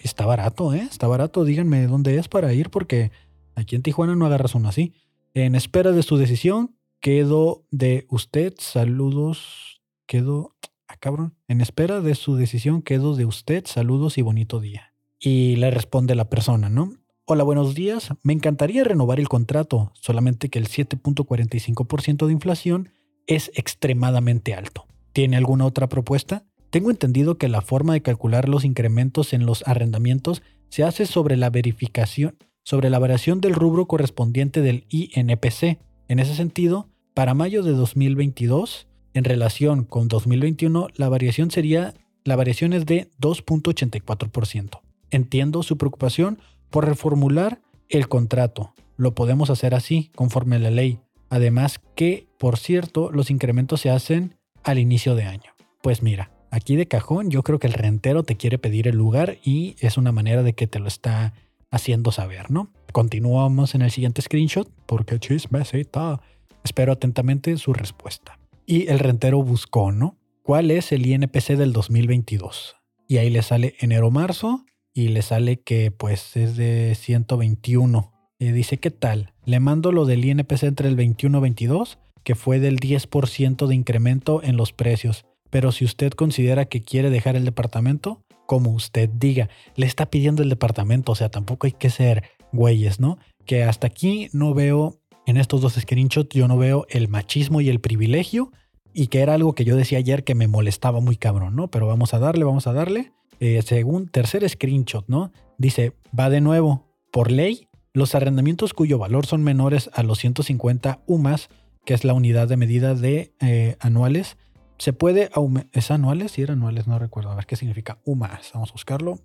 Está 0.00 0.26
barato, 0.26 0.74
¿eh? 0.74 0.86
Está 0.90 1.06
barato. 1.06 1.44
Díganme 1.44 1.86
dónde 1.86 2.18
es 2.18 2.28
para 2.28 2.52
ir 2.52 2.70
porque 2.70 3.12
aquí 3.54 3.76
en 3.76 3.82
Tijuana 3.82 4.14
no 4.14 4.26
agarras 4.26 4.54
uno 4.54 4.68
así. 4.68 4.92
En 5.36 5.54
espera 5.54 5.92
de 5.92 6.02
su 6.02 6.16
decisión, 6.16 6.78
quedo 6.98 7.66
de 7.70 8.06
usted. 8.08 8.54
Saludos. 8.56 9.82
Quedo. 10.06 10.56
Ah, 10.88 10.96
cabrón. 10.98 11.34
En 11.46 11.60
espera 11.60 12.00
de 12.00 12.14
su 12.14 12.36
decisión, 12.36 12.80
quedo 12.80 13.16
de 13.16 13.26
usted. 13.26 13.66
Saludos 13.66 14.16
y 14.16 14.22
bonito 14.22 14.60
día. 14.60 14.94
Y 15.20 15.56
le 15.56 15.70
responde 15.70 16.14
la 16.14 16.30
persona, 16.30 16.70
¿no? 16.70 16.94
Hola, 17.26 17.44
buenos 17.44 17.74
días. 17.74 18.14
Me 18.22 18.32
encantaría 18.32 18.82
renovar 18.82 19.20
el 19.20 19.28
contrato, 19.28 19.92
solamente 20.00 20.48
que 20.48 20.58
el 20.58 20.68
7.45% 20.68 22.26
de 22.26 22.32
inflación 22.32 22.88
es 23.26 23.52
extremadamente 23.56 24.54
alto. 24.54 24.86
¿Tiene 25.12 25.36
alguna 25.36 25.66
otra 25.66 25.90
propuesta? 25.90 26.46
Tengo 26.70 26.90
entendido 26.90 27.36
que 27.36 27.48
la 27.48 27.60
forma 27.60 27.92
de 27.92 28.00
calcular 28.00 28.48
los 28.48 28.64
incrementos 28.64 29.34
en 29.34 29.44
los 29.44 29.68
arrendamientos 29.68 30.40
se 30.70 30.82
hace 30.82 31.04
sobre 31.04 31.36
la 31.36 31.50
verificación, 31.50 32.38
sobre 32.66 32.90
la 32.90 32.98
variación 32.98 33.40
del 33.40 33.54
rubro 33.54 33.86
correspondiente 33.86 34.60
del 34.60 34.86
INPC. 34.88 35.78
En 36.08 36.18
ese 36.18 36.34
sentido, 36.34 36.88
para 37.14 37.32
mayo 37.32 37.62
de 37.62 37.70
2022, 37.70 38.88
en 39.14 39.22
relación 39.22 39.84
con 39.84 40.08
2021, 40.08 40.88
la 40.96 41.08
variación 41.08 41.52
sería 41.52 41.94
la 42.24 42.34
variación 42.34 42.72
es 42.72 42.84
de 42.84 43.08
2.84%. 43.20 44.80
Entiendo 45.12 45.62
su 45.62 45.78
preocupación 45.78 46.40
por 46.68 46.86
reformular 46.86 47.60
el 47.88 48.08
contrato. 48.08 48.74
Lo 48.96 49.14
podemos 49.14 49.48
hacer 49.48 49.72
así, 49.72 50.10
conforme 50.16 50.56
a 50.56 50.58
la 50.58 50.72
ley. 50.72 50.98
Además 51.30 51.80
que, 51.94 52.26
por 52.36 52.58
cierto, 52.58 53.12
los 53.12 53.30
incrementos 53.30 53.80
se 53.80 53.90
hacen 53.90 54.34
al 54.64 54.80
inicio 54.80 55.14
de 55.14 55.22
año. 55.22 55.52
Pues 55.82 56.02
mira, 56.02 56.32
aquí 56.50 56.74
de 56.74 56.88
cajón 56.88 57.30
yo 57.30 57.44
creo 57.44 57.60
que 57.60 57.68
el 57.68 57.74
rentero 57.74 58.24
te 58.24 58.36
quiere 58.36 58.58
pedir 58.58 58.88
el 58.88 58.96
lugar 58.96 59.38
y 59.44 59.76
es 59.78 59.96
una 59.96 60.10
manera 60.10 60.42
de 60.42 60.54
que 60.54 60.66
te 60.66 60.80
lo 60.80 60.88
está 60.88 61.32
haciendo 61.70 62.12
saber, 62.12 62.50
¿no? 62.50 62.72
Continuamos 62.92 63.74
en 63.74 63.82
el 63.82 63.90
siguiente 63.90 64.22
screenshot 64.22 64.70
porque 64.86 65.18
chismecita. 65.18 66.20
Espero 66.64 66.92
atentamente 66.92 67.56
su 67.56 67.72
respuesta. 67.72 68.38
Y 68.66 68.88
el 68.88 68.98
rentero 68.98 69.42
buscó, 69.42 69.92
¿no? 69.92 70.16
¿Cuál 70.42 70.70
es 70.70 70.92
el 70.92 71.06
INPC 71.06 71.56
del 71.56 71.72
2022? 71.72 72.76
Y 73.08 73.18
ahí 73.18 73.30
le 73.30 73.42
sale 73.42 73.74
enero-marzo 73.80 74.64
y 74.92 75.08
le 75.08 75.22
sale 75.22 75.60
que 75.60 75.90
pues 75.90 76.36
es 76.36 76.56
de 76.56 76.94
121. 76.94 78.12
Y 78.38 78.52
dice, 78.52 78.78
¿qué 78.78 78.90
tal? 78.90 79.32
Le 79.44 79.60
mando 79.60 79.92
lo 79.92 80.04
del 80.04 80.24
INPC 80.24 80.64
entre 80.64 80.88
el 80.88 80.96
21 80.96 81.38
y 81.38 81.40
22, 81.40 81.98
que 82.24 82.34
fue 82.34 82.58
del 82.58 82.78
10% 82.78 83.66
de 83.66 83.74
incremento 83.74 84.42
en 84.42 84.56
los 84.56 84.72
precios. 84.72 85.24
Pero 85.50 85.70
si 85.72 85.84
usted 85.84 86.12
considera 86.12 86.64
que 86.64 86.82
quiere 86.82 87.10
dejar 87.10 87.36
el 87.36 87.44
departamento, 87.44 88.22
como 88.46 88.70
usted 88.70 89.08
diga, 89.08 89.48
le 89.74 89.86
está 89.86 90.06
pidiendo 90.06 90.42
el 90.42 90.48
departamento, 90.48 91.12
o 91.12 91.14
sea, 91.14 91.28
tampoco 91.28 91.66
hay 91.66 91.72
que 91.72 91.90
ser 91.90 92.24
güeyes, 92.52 93.00
¿no? 93.00 93.18
Que 93.44 93.64
hasta 93.64 93.86
aquí 93.86 94.28
no 94.32 94.54
veo, 94.54 94.98
en 95.26 95.36
estos 95.36 95.60
dos 95.60 95.74
screenshots, 95.74 96.34
yo 96.34 96.48
no 96.48 96.56
veo 96.56 96.86
el 96.88 97.08
machismo 97.08 97.60
y 97.60 97.68
el 97.68 97.80
privilegio, 97.80 98.52
y 98.92 99.08
que 99.08 99.20
era 99.20 99.34
algo 99.34 99.54
que 99.54 99.64
yo 99.64 99.76
decía 99.76 99.98
ayer 99.98 100.24
que 100.24 100.34
me 100.34 100.48
molestaba 100.48 101.00
muy 101.00 101.16
cabrón, 101.16 101.54
¿no? 101.54 101.68
Pero 101.68 101.86
vamos 101.86 102.14
a 102.14 102.18
darle, 102.18 102.44
vamos 102.44 102.66
a 102.66 102.72
darle. 102.72 103.12
Eh, 103.40 103.60
según 103.62 104.08
tercer 104.08 104.48
screenshot, 104.48 105.06
¿no? 105.08 105.32
Dice, 105.58 105.92
va 106.18 106.30
de 106.30 106.40
nuevo, 106.40 106.86
por 107.12 107.30
ley, 107.30 107.68
los 107.92 108.14
arrendamientos 108.14 108.72
cuyo 108.72 108.98
valor 108.98 109.26
son 109.26 109.42
menores 109.42 109.90
a 109.92 110.02
los 110.02 110.18
150 110.18 111.00
UMAS, 111.06 111.48
que 111.84 111.94
es 111.94 112.04
la 112.04 112.14
unidad 112.14 112.48
de 112.48 112.56
medida 112.56 112.94
de 112.94 113.32
eh, 113.40 113.76
anuales, 113.80 114.36
se 114.78 114.92
puede. 114.92 115.30
¿Es 115.72 115.90
anuales? 115.90 116.32
Si 116.32 116.42
era 116.42 116.52
anuales, 116.52 116.86
no 116.86 116.98
recuerdo. 116.98 117.30
A 117.30 117.34
ver 117.34 117.46
qué 117.46 117.56
significa 117.56 117.98
UMAS. 118.04 118.52
Vamos 118.54 118.70
a 118.70 118.72
buscarlo. 118.72 119.18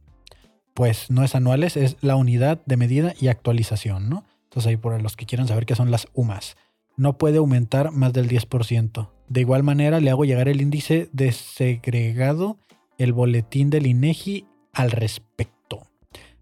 Pues 0.73 1.11
no 1.11 1.23
es 1.23 1.35
anuales, 1.35 1.75
es 1.75 1.97
la 2.01 2.15
unidad 2.15 2.61
de 2.65 2.77
medida 2.77 3.13
y 3.19 3.27
actualización, 3.27 4.09
¿no? 4.09 4.23
Entonces 4.43 4.69
ahí 4.69 4.77
por 4.77 5.01
los 5.01 5.17
que 5.17 5.25
quieran 5.25 5.47
saber 5.47 5.65
qué 5.65 5.75
son 5.75 5.91
las 5.91 6.07
UMAS. 6.13 6.55
No 6.95 7.17
puede 7.17 7.37
aumentar 7.37 7.91
más 7.91 8.13
del 8.13 8.29
10%. 8.29 9.09
De 9.27 9.41
igual 9.41 9.63
manera 9.63 9.99
le 9.99 10.09
hago 10.09 10.25
llegar 10.25 10.47
el 10.47 10.61
índice 10.61 11.09
de 11.11 11.31
segregado, 11.31 12.57
el 12.97 13.13
boletín 13.13 13.69
del 13.69 13.87
INEGI 13.87 14.45
al 14.73 14.91
respecto, 14.91 15.87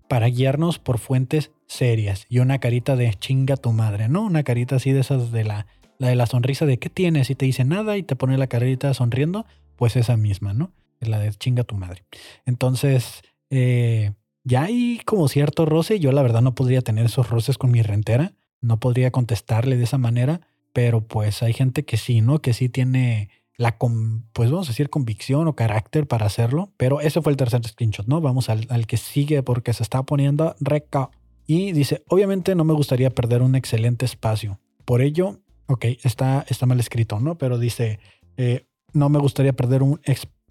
para 0.08 0.28
guiarnos 0.28 0.80
por 0.80 1.00
fuentes 1.00 1.52
serias 1.68 2.26
y 2.30 2.40
una 2.40 2.60
carita 2.60 2.96
de 2.96 3.14
chinga 3.14 3.58
tu 3.58 3.72
madre, 3.72 4.10
¿no? 4.10 4.24
Una 4.24 4.44
carita 4.44 4.78
así 4.78 4.92
de 4.92 5.02
esas 5.02 5.32
de 5.32 5.44
la 5.44 5.68
la 6.00 6.08
de 6.08 6.16
la 6.16 6.26
sonrisa 6.26 6.66
de 6.66 6.80
¿qué 6.80 6.90
tienes? 6.90 7.30
Y 7.30 7.36
te 7.36 7.46
dice 7.46 7.66
nada 7.66 7.98
y 7.98 8.04
te 8.04 8.16
pone 8.16 8.38
la 8.38 8.48
carita 8.48 8.94
sonriendo, 8.94 9.46
pues 9.76 9.96
esa 9.96 10.18
misma, 10.18 10.54
¿no? 10.54 10.72
La 11.02 11.20
de 11.20 11.32
chinga 11.34 11.64
tu 11.64 11.76
madre. 11.76 12.04
Entonces, 12.46 13.22
eh, 13.50 14.14
ya 14.44 14.64
hay 14.64 15.02
como 15.06 15.28
cierto 15.28 15.66
roce. 15.66 16.00
Yo 16.00 16.12
la 16.12 16.22
verdad 16.22 16.42
no 16.42 16.56
podría 16.56 16.82
tener 16.82 17.06
esos 17.06 17.30
roces 17.30 17.58
con 17.58 17.72
mi 17.72 17.82
rentera. 17.82 18.34
No 18.62 18.80
podría 18.80 19.12
contestarle 19.12 19.78
de 19.78 19.84
esa 19.84 19.98
manera. 19.98 20.42
Pero 20.74 21.02
pues 21.02 21.44
hay 21.44 21.54
gente 21.54 21.84
que 21.84 21.98
sí, 21.98 22.22
¿no? 22.22 22.40
Que 22.40 22.54
sí 22.54 22.70
tiene 22.70 23.30
la, 23.58 23.78
pues 23.78 24.52
vamos 24.52 24.68
a 24.68 24.72
decir, 24.72 24.90
convicción 24.90 25.48
o 25.48 25.56
carácter 25.56 26.08
para 26.08 26.26
hacerlo. 26.26 26.72
Pero 26.78 27.02
ese 27.02 27.22
fue 27.22 27.32
el 27.32 27.38
tercer 27.38 27.66
screenshot, 27.66 28.08
¿no? 28.08 28.22
Vamos 28.22 28.50
al, 28.50 28.68
al 28.70 28.88
que 28.88 28.98
sigue 28.98 29.44
porque 29.44 29.74
se 29.74 29.84
está 29.84 30.04
poniendo 30.04 30.56
reca. 30.60 31.10
Y 31.46 31.72
dice, 31.72 32.04
obviamente 32.08 32.56
no 32.56 32.64
me 32.64 32.74
gustaría 32.74 33.10
perder 33.10 33.42
un 33.42 33.56
excelente 33.56 34.06
espacio. 34.06 34.60
Por 34.86 35.02
ello, 35.02 35.40
Ok, 35.70 35.86
está, 36.04 36.46
está 36.50 36.66
mal 36.66 36.80
escrito, 36.80 37.20
¿no? 37.20 37.38
Pero 37.38 37.60
dice, 37.60 38.00
eh, 38.38 38.66
no 38.92 39.08
me 39.10 39.20
gustaría 39.20 39.54
perder 39.54 39.84
un, 39.84 40.02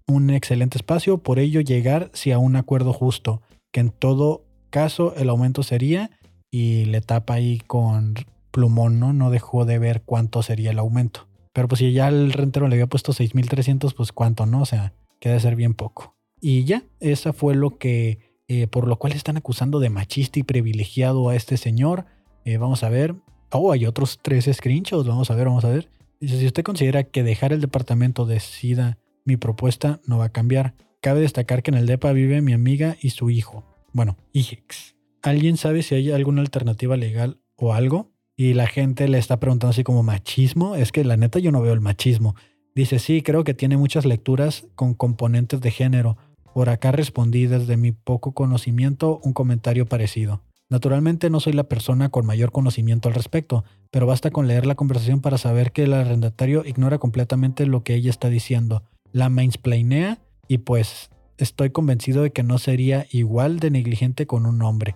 un 0.07 0.29
excelente 0.29 0.77
espacio, 0.77 1.17
por 1.17 1.39
ello 1.39 1.59
llegar 1.59 2.09
si 2.13 2.31
a 2.31 2.37
un 2.37 2.55
acuerdo 2.55 2.93
justo, 2.93 3.41
que 3.73 3.81
en 3.81 3.89
todo 3.89 4.45
caso 4.69 5.13
el 5.17 5.29
aumento 5.29 5.61
sería, 5.61 6.09
y 6.51 6.85
le 6.85 7.01
tapa 7.01 7.33
ahí 7.35 7.59
con 7.67 8.15
plumón, 8.51 8.99
¿no? 8.99 9.11
No 9.11 9.29
dejó 9.29 9.65
de 9.65 9.77
ver 9.77 10.03
cuánto 10.03 10.41
sería 10.41 10.71
el 10.71 10.79
aumento. 10.79 11.27
Pero 11.53 11.67
pues 11.67 11.79
si 11.79 11.91
ya 11.91 12.07
el 12.07 12.31
rentero 12.31 12.69
le 12.69 12.75
había 12.75 12.87
puesto 12.87 13.11
6.300, 13.11 13.93
pues 13.93 14.13
cuánto, 14.13 14.45
¿no? 14.45 14.61
O 14.61 14.65
sea, 14.65 14.93
que 15.19 15.29
debe 15.29 15.41
ser 15.41 15.57
bien 15.57 15.73
poco. 15.73 16.15
Y 16.39 16.63
ya, 16.63 16.83
esa 17.01 17.33
fue 17.33 17.55
lo 17.55 17.77
que, 17.77 18.19
eh, 18.47 18.67
por 18.67 18.87
lo 18.87 18.97
cual 18.97 19.13
están 19.13 19.35
acusando 19.35 19.81
de 19.81 19.89
machista 19.89 20.39
y 20.39 20.43
privilegiado 20.43 21.27
a 21.27 21.35
este 21.35 21.57
señor. 21.57 22.05
Eh, 22.45 22.57
vamos 22.57 22.83
a 22.83 22.89
ver, 22.89 23.15
Oh, 23.51 23.71
hay 23.71 23.85
otros 23.85 24.19
tres 24.21 24.49
screenshots. 24.51 25.07
Vamos 25.07 25.31
a 25.31 25.35
ver, 25.35 25.47
vamos 25.47 25.65
a 25.65 25.69
ver. 25.69 25.89
Dice, 26.19 26.39
si 26.39 26.45
usted 26.45 26.63
considera 26.63 27.03
que 27.03 27.23
dejar 27.23 27.53
el 27.53 27.61
departamento 27.61 28.25
decida 28.25 28.97
mi 29.25 29.37
propuesta, 29.37 30.01
no 30.05 30.17
va 30.17 30.25
a 30.25 30.31
cambiar. 30.31 30.75
Cabe 31.01 31.21
destacar 31.21 31.63
que 31.63 31.71
en 31.71 31.77
el 31.77 31.85
DEPA 31.85 32.11
vive 32.11 32.41
mi 32.41 32.53
amiga 32.53 32.97
y 33.01 33.11
su 33.11 33.29
hijo. 33.29 33.63
Bueno, 33.93 34.17
hijix. 34.33 34.95
¿Alguien 35.21 35.57
sabe 35.57 35.81
si 35.83 35.95
hay 35.95 36.11
alguna 36.11 36.41
alternativa 36.41 36.97
legal 36.97 37.39
o 37.55 37.73
algo? 37.73 38.11
Y 38.35 38.53
la 38.53 38.67
gente 38.67 39.07
le 39.07 39.17
está 39.17 39.39
preguntando 39.39 39.71
así 39.71 39.83
como 39.83 40.03
machismo. 40.03 40.75
Es 40.75 40.91
que 40.91 41.03
la 41.03 41.17
neta 41.17 41.39
yo 41.39 41.51
no 41.51 41.61
veo 41.61 41.73
el 41.73 41.81
machismo. 41.81 42.35
Dice, 42.75 42.99
sí, 42.99 43.21
creo 43.21 43.43
que 43.43 43.53
tiene 43.53 43.77
muchas 43.77 44.05
lecturas 44.05 44.67
con 44.75 44.93
componentes 44.93 45.59
de 45.59 45.71
género. 45.71 46.17
Por 46.53 46.69
acá 46.69 46.91
respondí 46.91 47.47
desde 47.47 47.77
mi 47.77 47.91
poco 47.91 48.33
conocimiento 48.33 49.19
un 49.23 49.33
comentario 49.33 49.85
parecido. 49.85 50.43
Naturalmente 50.69 51.31
no 51.31 51.39
soy 51.39 51.53
la 51.53 51.63
persona 51.63 52.09
con 52.09 52.27
mayor 52.27 52.51
conocimiento 52.51 53.09
al 53.09 53.15
respecto, 53.15 53.63
pero 53.89 54.05
basta 54.05 54.29
con 54.29 54.47
leer 54.47 54.67
la 54.67 54.75
conversación 54.75 55.19
para 55.19 55.39
saber 55.39 55.71
que 55.71 55.83
el 55.83 55.93
arrendatario 55.93 56.63
ignora 56.63 56.99
completamente 56.99 57.65
lo 57.65 57.83
que 57.83 57.95
ella 57.95 58.11
está 58.11 58.29
diciendo. 58.29 58.83
La 59.11 59.29
mainsplanea 59.29 60.19
y 60.47 60.59
pues 60.59 61.09
estoy 61.37 61.71
convencido 61.71 62.21
de 62.21 62.31
que 62.31 62.43
no 62.43 62.59
sería 62.59 63.07
igual 63.11 63.59
de 63.59 63.71
negligente 63.71 64.27
con 64.27 64.45
un 64.45 64.61
hombre. 64.61 64.95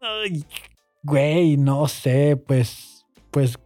Ay, 0.00 0.44
güey, 1.02 1.58
no 1.58 1.86
sé, 1.88 2.36
pues, 2.36 3.04
pues, 3.30 3.58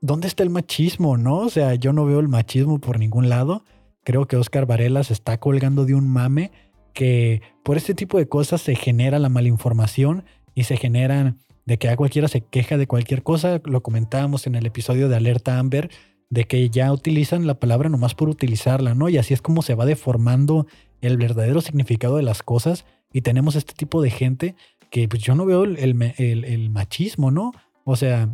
¿dónde 0.00 0.28
está 0.28 0.44
el 0.44 0.50
machismo, 0.50 1.16
no? 1.16 1.38
O 1.38 1.50
sea, 1.50 1.74
yo 1.74 1.92
no 1.92 2.04
veo 2.04 2.20
el 2.20 2.28
machismo 2.28 2.78
por 2.78 3.00
ningún 3.00 3.28
lado. 3.28 3.64
Creo 4.04 4.26
que 4.28 4.36
Oscar 4.36 4.66
Varela 4.66 5.02
se 5.02 5.12
está 5.12 5.38
colgando 5.38 5.84
de 5.86 5.94
un 5.94 6.06
mame 6.06 6.52
que 6.92 7.42
por 7.64 7.76
este 7.76 7.94
tipo 7.94 8.18
de 8.18 8.28
cosas 8.28 8.60
se 8.60 8.76
genera 8.76 9.18
la 9.18 9.28
malinformación 9.28 10.24
y 10.54 10.64
se 10.64 10.76
generan 10.76 11.38
de 11.64 11.78
que 11.78 11.88
a 11.88 11.96
cualquiera 11.96 12.28
se 12.28 12.40
queja 12.40 12.76
de 12.76 12.86
cualquier 12.86 13.22
cosa. 13.22 13.60
Lo 13.64 13.82
comentábamos 13.82 14.46
en 14.46 14.54
el 14.54 14.66
episodio 14.66 15.08
de 15.08 15.16
Alerta 15.16 15.58
Amber, 15.58 15.90
de 16.30 16.44
que 16.44 16.70
ya 16.70 16.92
utilizan 16.92 17.46
la 17.46 17.54
palabra 17.54 17.88
nomás 17.88 18.14
por 18.14 18.28
utilizarla, 18.28 18.94
¿no? 18.94 19.08
Y 19.08 19.18
así 19.18 19.34
es 19.34 19.42
como 19.42 19.62
se 19.62 19.74
va 19.74 19.84
deformando 19.84 20.66
el 21.00 21.16
verdadero 21.16 21.60
significado 21.60 22.16
de 22.16 22.22
las 22.22 22.42
cosas. 22.42 22.84
Y 23.12 23.20
tenemos 23.20 23.54
este 23.54 23.74
tipo 23.74 24.00
de 24.02 24.10
gente 24.10 24.54
que 24.90 25.08
pues, 25.08 25.22
yo 25.22 25.34
no 25.34 25.44
veo 25.44 25.64
el, 25.64 26.70
machismo, 26.70 27.30
¿no? 27.30 27.52
O 27.84 27.96
sea, 27.96 28.28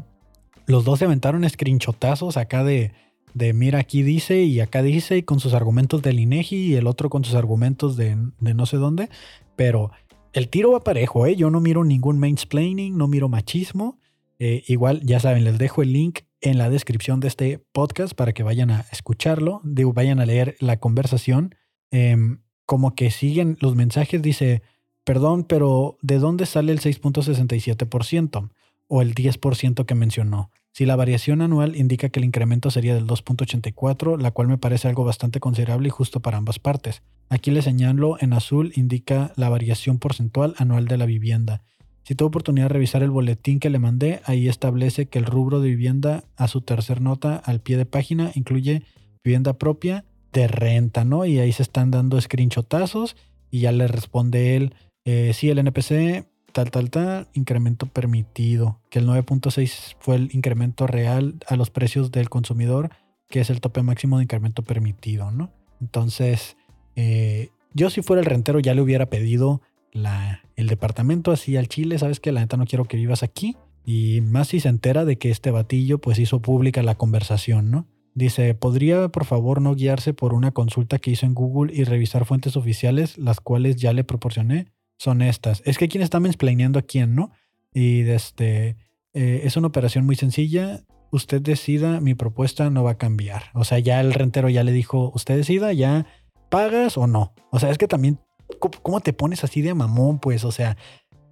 los 0.67 0.85
dos 0.85 1.01
se 1.01 1.07
aventaron 1.07 1.49
screenshotazos 1.49 2.37
acá 2.37 2.63
de, 2.63 2.93
de 3.35 3.53
mira 3.53 3.79
aquí 3.81 4.03
dice 4.03 4.43
y 4.43 4.61
acá 4.61 4.83
dice 4.83 5.19
y 5.19 5.23
con 5.23 5.41
sus 5.41 5.55
argumentos 5.55 6.03
del 6.03 6.21
INEGI 6.21 6.57
y 6.57 6.75
el 6.75 6.87
otro 6.87 7.11
con 7.11 7.25
sus 7.25 7.35
argumentos 7.35 7.97
de, 7.97 8.17
de 8.41 8.55
no 8.55 8.67
sé 8.67 8.77
dónde, 8.77 9.09
pero 9.57 9.91
el 10.33 10.49
tiro 10.49 10.73
va 10.73 10.81
parejo, 10.81 11.27
¿eh? 11.27 11.37
Yo 11.37 11.51
no 11.51 11.61
miro 11.61 11.85
ningún 11.85 12.19
mansplaining, 12.19 12.97
no 12.97 13.09
miro 13.09 13.29
machismo. 13.29 13.99
Eh, 14.39 14.63
igual, 14.69 15.01
ya 15.05 15.21
saben, 15.21 15.45
les 15.45 15.59
dejo 15.59 15.83
el 15.83 15.93
link 15.93 16.21
en 16.41 16.59
la 16.59 16.71
descripción 16.71 17.21
de 17.21 17.29
este 17.29 17.59
podcast 17.73 18.15
para 18.15 18.33
que 18.33 18.43
vayan 18.43 18.71
a 18.71 18.87
escucharlo, 18.93 19.61
vayan 19.65 20.21
a 20.21 20.27
leer 20.27 20.57
la 20.61 20.79
conversación. 20.79 21.55
Em, 21.91 22.43
como 22.67 22.95
que 22.95 23.11
siguen 23.11 23.57
los 23.61 23.75
mensajes, 23.75 24.21
dice, 24.23 24.63
perdón, 25.05 25.45
pero 25.45 25.97
¿de 26.03 26.19
dónde 26.19 26.47
sale 26.47 26.71
el 26.73 26.81
6.67% 26.81 28.51
o 28.89 29.03
el 29.03 29.15
10% 29.15 29.87
que 29.87 29.95
mencionó? 29.95 30.51
Si 30.79 30.87
la 30.87 30.95
variación 30.95 31.43
anual 31.43 31.75
indica 31.75 32.09
que 32.09 32.21
el 32.21 32.25
incremento 32.25 32.71
sería 32.71 32.95
del 32.95 33.05
2.84, 33.05 34.17
la 34.17 34.31
cual 34.31 34.47
me 34.47 34.59
parece 34.59 34.87
algo 34.87 35.05
bastante 35.05 35.41
considerable 35.41 35.89
y 35.89 35.91
justo 35.91 36.21
para 36.21 36.39
ambas 36.39 36.61
partes. 36.61 37.03
Aquí 37.29 37.51
le 37.51 37.63
señalo 37.63 38.17
en 38.21 38.33
azul 38.33 38.71
indica 38.77 39.33
la 39.35 39.49
variación 39.49 39.99
porcentual 39.99 40.55
anual 40.57 40.87
de 40.87 40.97
la 40.97 41.05
vivienda. 41.05 41.63
Si 42.05 42.15
tuvo 42.15 42.29
oportunidad 42.29 42.67
de 42.67 42.75
revisar 42.75 43.03
el 43.03 43.11
boletín 43.11 43.59
que 43.59 43.71
le 43.71 43.81
mandé, 43.81 44.21
ahí 44.25 44.47
establece 44.47 45.07
que 45.07 45.19
el 45.19 45.25
rubro 45.25 45.61
de 45.61 45.71
vivienda 45.71 46.23
a 46.37 46.47
su 46.47 46.61
tercer 46.61 47.01
nota 47.01 47.35
al 47.35 47.61
pie 47.61 47.77
de 47.77 47.85
página 47.85 48.31
incluye 48.37 48.85
vivienda 49.25 49.55
propia 49.55 50.05
de 50.33 50.47
renta, 50.47 51.05
¿no? 51.05 51.25
Y 51.25 51.41
ahí 51.41 51.51
se 51.51 51.65
están 51.65 51.91
dando 51.91 52.21
screenshotazos 52.21 53.17
y 53.51 53.63
ya 53.63 53.73
le 53.73 53.89
responde 53.89 54.55
él, 54.55 54.75
eh, 55.05 55.33
sí, 55.35 55.51
el 55.51 55.59
NPC 55.59 56.29
tal, 56.53 56.71
tal, 56.71 56.91
tal, 56.91 57.29
incremento 57.33 57.87
permitido, 57.87 58.81
que 58.91 58.99
el 58.99 59.07
9.6 59.07 59.97
fue 59.99 60.17
el 60.17 60.31
incremento 60.33 60.87
real 60.87 61.37
a 61.47 61.57
los 61.57 61.71
precios 61.71 62.11
del 62.11 62.29
consumidor, 62.29 62.91
que 63.29 63.41
es 63.41 63.51
el 63.51 63.61
tope 63.61 63.83
máximo 63.83 64.19
de 64.19 64.25
incremento 64.25 64.63
permitido, 64.63 65.31
¿no? 65.31 65.53
Entonces, 65.81 66.57
eh, 66.97 67.51
yo 67.75 67.91
si 67.91 68.03
fuera 68.03 68.21
el 68.21 68.27
rentero 68.27 68.61
ya 68.61 68.75
le 68.75 68.81
hubiera 68.81 69.07
pedido 69.07 69.63
la, 69.93 70.43
el 70.57 70.67
departamento 70.67 71.31
así 71.31 71.57
al 71.57 71.69
Chile, 71.69 71.99
sabes 71.99 72.21
que 72.21 72.33
la 72.33 72.41
neta 72.41 72.57
no 72.57 72.67
quiero 72.67 72.85
que 72.85 72.97
vivas 72.97 73.23
aquí. 73.23 73.57
Y 73.85 74.21
más 74.21 74.49
si 74.49 74.61
se 74.61 74.69
entera 74.69 75.07
de 75.07 75.17
que 75.17 75.31
este 75.31 75.51
batillo 75.51 75.99
pues 75.99 76.19
hizo 76.19 76.43
pública 76.43 76.83
la 76.83 76.97
conversación, 76.97 77.71
¿no? 77.71 77.87
Dice, 78.15 78.55
¿podría 78.55 79.09
por 79.09 79.25
favor 79.25 79.63
no 79.63 79.75
guiarse 79.75 80.13
por 80.13 80.35
una 80.35 80.51
consulta 80.51 80.99
que 80.99 81.13
hizo 81.13 81.25
en 81.25 81.35
Google 81.35 81.73
y 81.73 81.85
revisar 81.85 82.25
fuentes 82.25 82.57
oficiales, 82.57 83.17
las 83.17 83.41
cuales 83.41 83.77
ya 83.77 83.93
le 83.93 84.05
proporcioné? 84.05 84.67
Son 84.99 85.23
estas. 85.23 85.63
Es 85.65 85.79
que 85.79 85.89
quién 85.89 86.03
está 86.03 86.21
mansplaineando 86.21 86.79
a 86.79 86.83
quién, 86.83 87.15
¿no? 87.15 87.31
Y 87.73 88.09
este, 88.09 88.77
eh, 89.15 89.43
es 89.45 89.57
una 89.57 89.69
operación 89.69 90.05
muy 90.05 90.17
sencilla. 90.17 90.85
Usted 91.11 91.41
decida, 91.41 92.01
mi 92.01 92.15
propuesta 92.15 92.69
no 92.69 92.85
va 92.85 92.93
a 92.93 92.99
cambiar. 92.99 93.45
O 93.55 93.65
sea, 93.65 93.79
ya 93.79 94.01
el 94.01 94.13
rentero 94.13 94.49
ya 94.49 94.65
le 94.65 94.73
dijo, 94.73 95.11
usted 95.15 95.37
decida, 95.37 95.73
ya 95.73 96.07
pagas 96.51 96.99
o 96.99 97.07
no. 97.07 97.33
O 97.51 97.59
sea, 97.59 97.71
es 97.71 97.79
que 97.79 97.89
también, 97.89 98.19
¿cómo 98.59 99.01
te 99.01 99.13
pones 99.13 99.45
así 99.45 99.63
de 99.63 99.73
mamón? 99.73 100.19
Pues, 100.19 100.45
o 100.45 100.53
sea, 100.53 100.77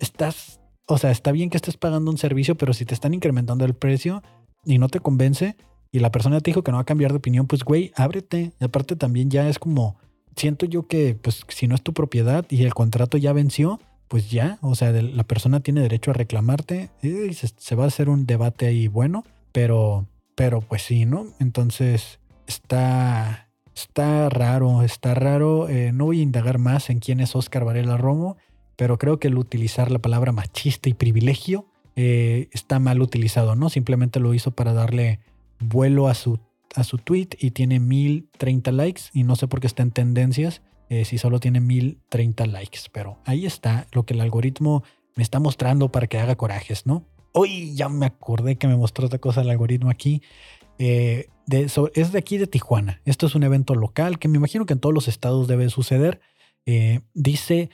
estás, 0.00 0.61
o 0.87 0.96
sea, 0.96 1.11
está 1.11 1.33
bien 1.33 1.50
que 1.50 1.57
estés 1.57 1.76
pagando 1.76 2.11
un 2.11 2.18
servicio, 2.18 2.57
pero 2.57 2.72
si 2.72 2.85
te 2.85 2.94
están 2.94 3.14
incrementando 3.14 3.64
el 3.64 3.74
precio 3.74 4.22
y 4.64 4.79
no 4.79 4.88
te 4.88 5.00
convence, 5.00 5.57
y 5.92 5.98
la 5.98 6.11
persona 6.11 6.40
te 6.40 6.50
dijo 6.50 6.62
que 6.62 6.70
no 6.70 6.79
va 6.79 6.83
a 6.83 6.87
cambiar 6.87 7.12
de 7.12 7.18
opinión, 7.18 7.46
pues 7.46 7.64
güey, 7.64 7.92
ábrete. 7.96 8.52
Y 8.61 8.64
aparte 8.64 8.96
también 8.96 9.31
ya 9.31 9.48
es 9.48 9.59
como, 9.59 9.98
siento 10.37 10.66
yo 10.66 10.87
que 10.87 11.16
pues 11.20 11.44
si 11.49 11.66
no 11.66 11.75
es 11.75 11.83
tu 11.83 11.92
propiedad 11.92 12.46
y 12.49 12.62
el 12.62 12.75
contrato 12.75 13.18
ya 13.18 13.33
venció, 13.33 13.81
pues 14.09 14.31
ya, 14.31 14.59
o 14.61 14.75
sea, 14.75 14.92
la 14.92 15.25
persona 15.25 15.61
tiene 15.61 15.81
derecho 15.81 16.11
a 16.12 16.14
reclamarte 16.14 16.90
y 17.03 17.35
se, 17.35 17.75
va 17.75 17.85
a 17.85 17.88
hacer 17.88 18.09
un 18.09 18.27
debate 18.27 18.66
ahí 18.66 18.87
bueno, 18.87 19.25
pero, 19.53 20.07
pero 20.35 20.61
pues 20.61 20.83
sí, 20.83 21.07
¿no? 21.07 21.27
Entonces 21.40 22.20
está, 22.46 23.49
está 23.75 24.29
raro, 24.29 24.83
está 24.83 25.14
raro. 25.14 25.68
Eh, 25.68 25.90
no 25.92 26.05
voy 26.05 26.20
a 26.20 26.22
indagar 26.22 26.59
más 26.59 26.88
en 26.90 27.01
quién 27.01 27.20
es 27.20 27.35
Oscar 27.35 27.64
Varela 27.64 27.96
Romo, 27.96 28.37
pero 28.77 28.99
creo 28.99 29.18
que 29.18 29.29
el 29.29 29.38
utilizar 29.38 29.90
la 29.90 29.99
palabra 29.99 30.31
machista 30.31 30.88
y 30.88 30.94
privilegio 30.94 31.66
eh, 31.96 32.49
está 32.53 32.79
mal 32.79 33.03
utilizado, 33.03 33.57
¿no? 33.57 33.70
Simplemente 33.70 34.20
lo 34.20 34.35
hizo 34.35 34.53
para 34.53 34.72
darle 34.72 35.18
vuelo 35.59 36.09
a 36.09 36.14
su, 36.14 36.38
a 36.77 36.85
su 36.85 36.99
tweet 36.99 37.31
y 37.39 37.51
tiene 37.51 37.81
1030 37.81 38.71
likes 38.71 39.03
y 39.12 39.25
no 39.25 39.35
sé 39.35 39.49
por 39.49 39.61
qué 39.61 39.67
está 39.67 39.83
en 39.83 39.91
tendencias 39.91 40.62
eh, 40.89 41.05
si 41.05 41.19
solo 41.19 41.41
tiene 41.41 41.59
1030 41.61 42.47
likes, 42.47 42.81
pero 42.93 43.19
ahí 43.25 43.45
está 43.45 43.89
lo 43.93 44.05
que 44.05 44.15
el 44.15 44.21
algoritmo 44.21 44.85
me 45.17 45.23
está 45.23 45.41
mostrando 45.41 45.91
para 45.91 46.07
que 46.07 46.19
haga 46.19 46.37
corajes, 46.37 46.87
¿no? 46.87 47.05
Hoy 47.33 47.75
ya 47.75 47.89
me 47.89 48.07
acordé 48.07 48.57
que 48.57 48.69
me 48.69 48.77
mostró 48.77 49.07
otra 49.07 49.19
cosa 49.19 49.41
el 49.41 49.51
algoritmo 49.51 49.91
aquí. 49.91 50.23
Eh, 50.79 51.27
de, 51.47 51.71
es 51.95 52.12
de 52.12 52.19
aquí 52.19 52.39
de 52.39 52.47
Tijuana. 52.47 53.01
Esto 53.05 53.27
es 53.27 53.35
un 53.35 53.43
evento 53.43 53.75
local 53.75 54.19
que 54.19 54.29
me 54.29 54.37
imagino 54.37 54.65
que 54.65 54.75
en 54.75 54.81
todos 54.81 54.95
los 54.95 55.09
estados 55.09 55.49
debe 55.49 55.69
suceder. 55.71 56.21
Eh, 56.67 57.01
dice 57.15 57.71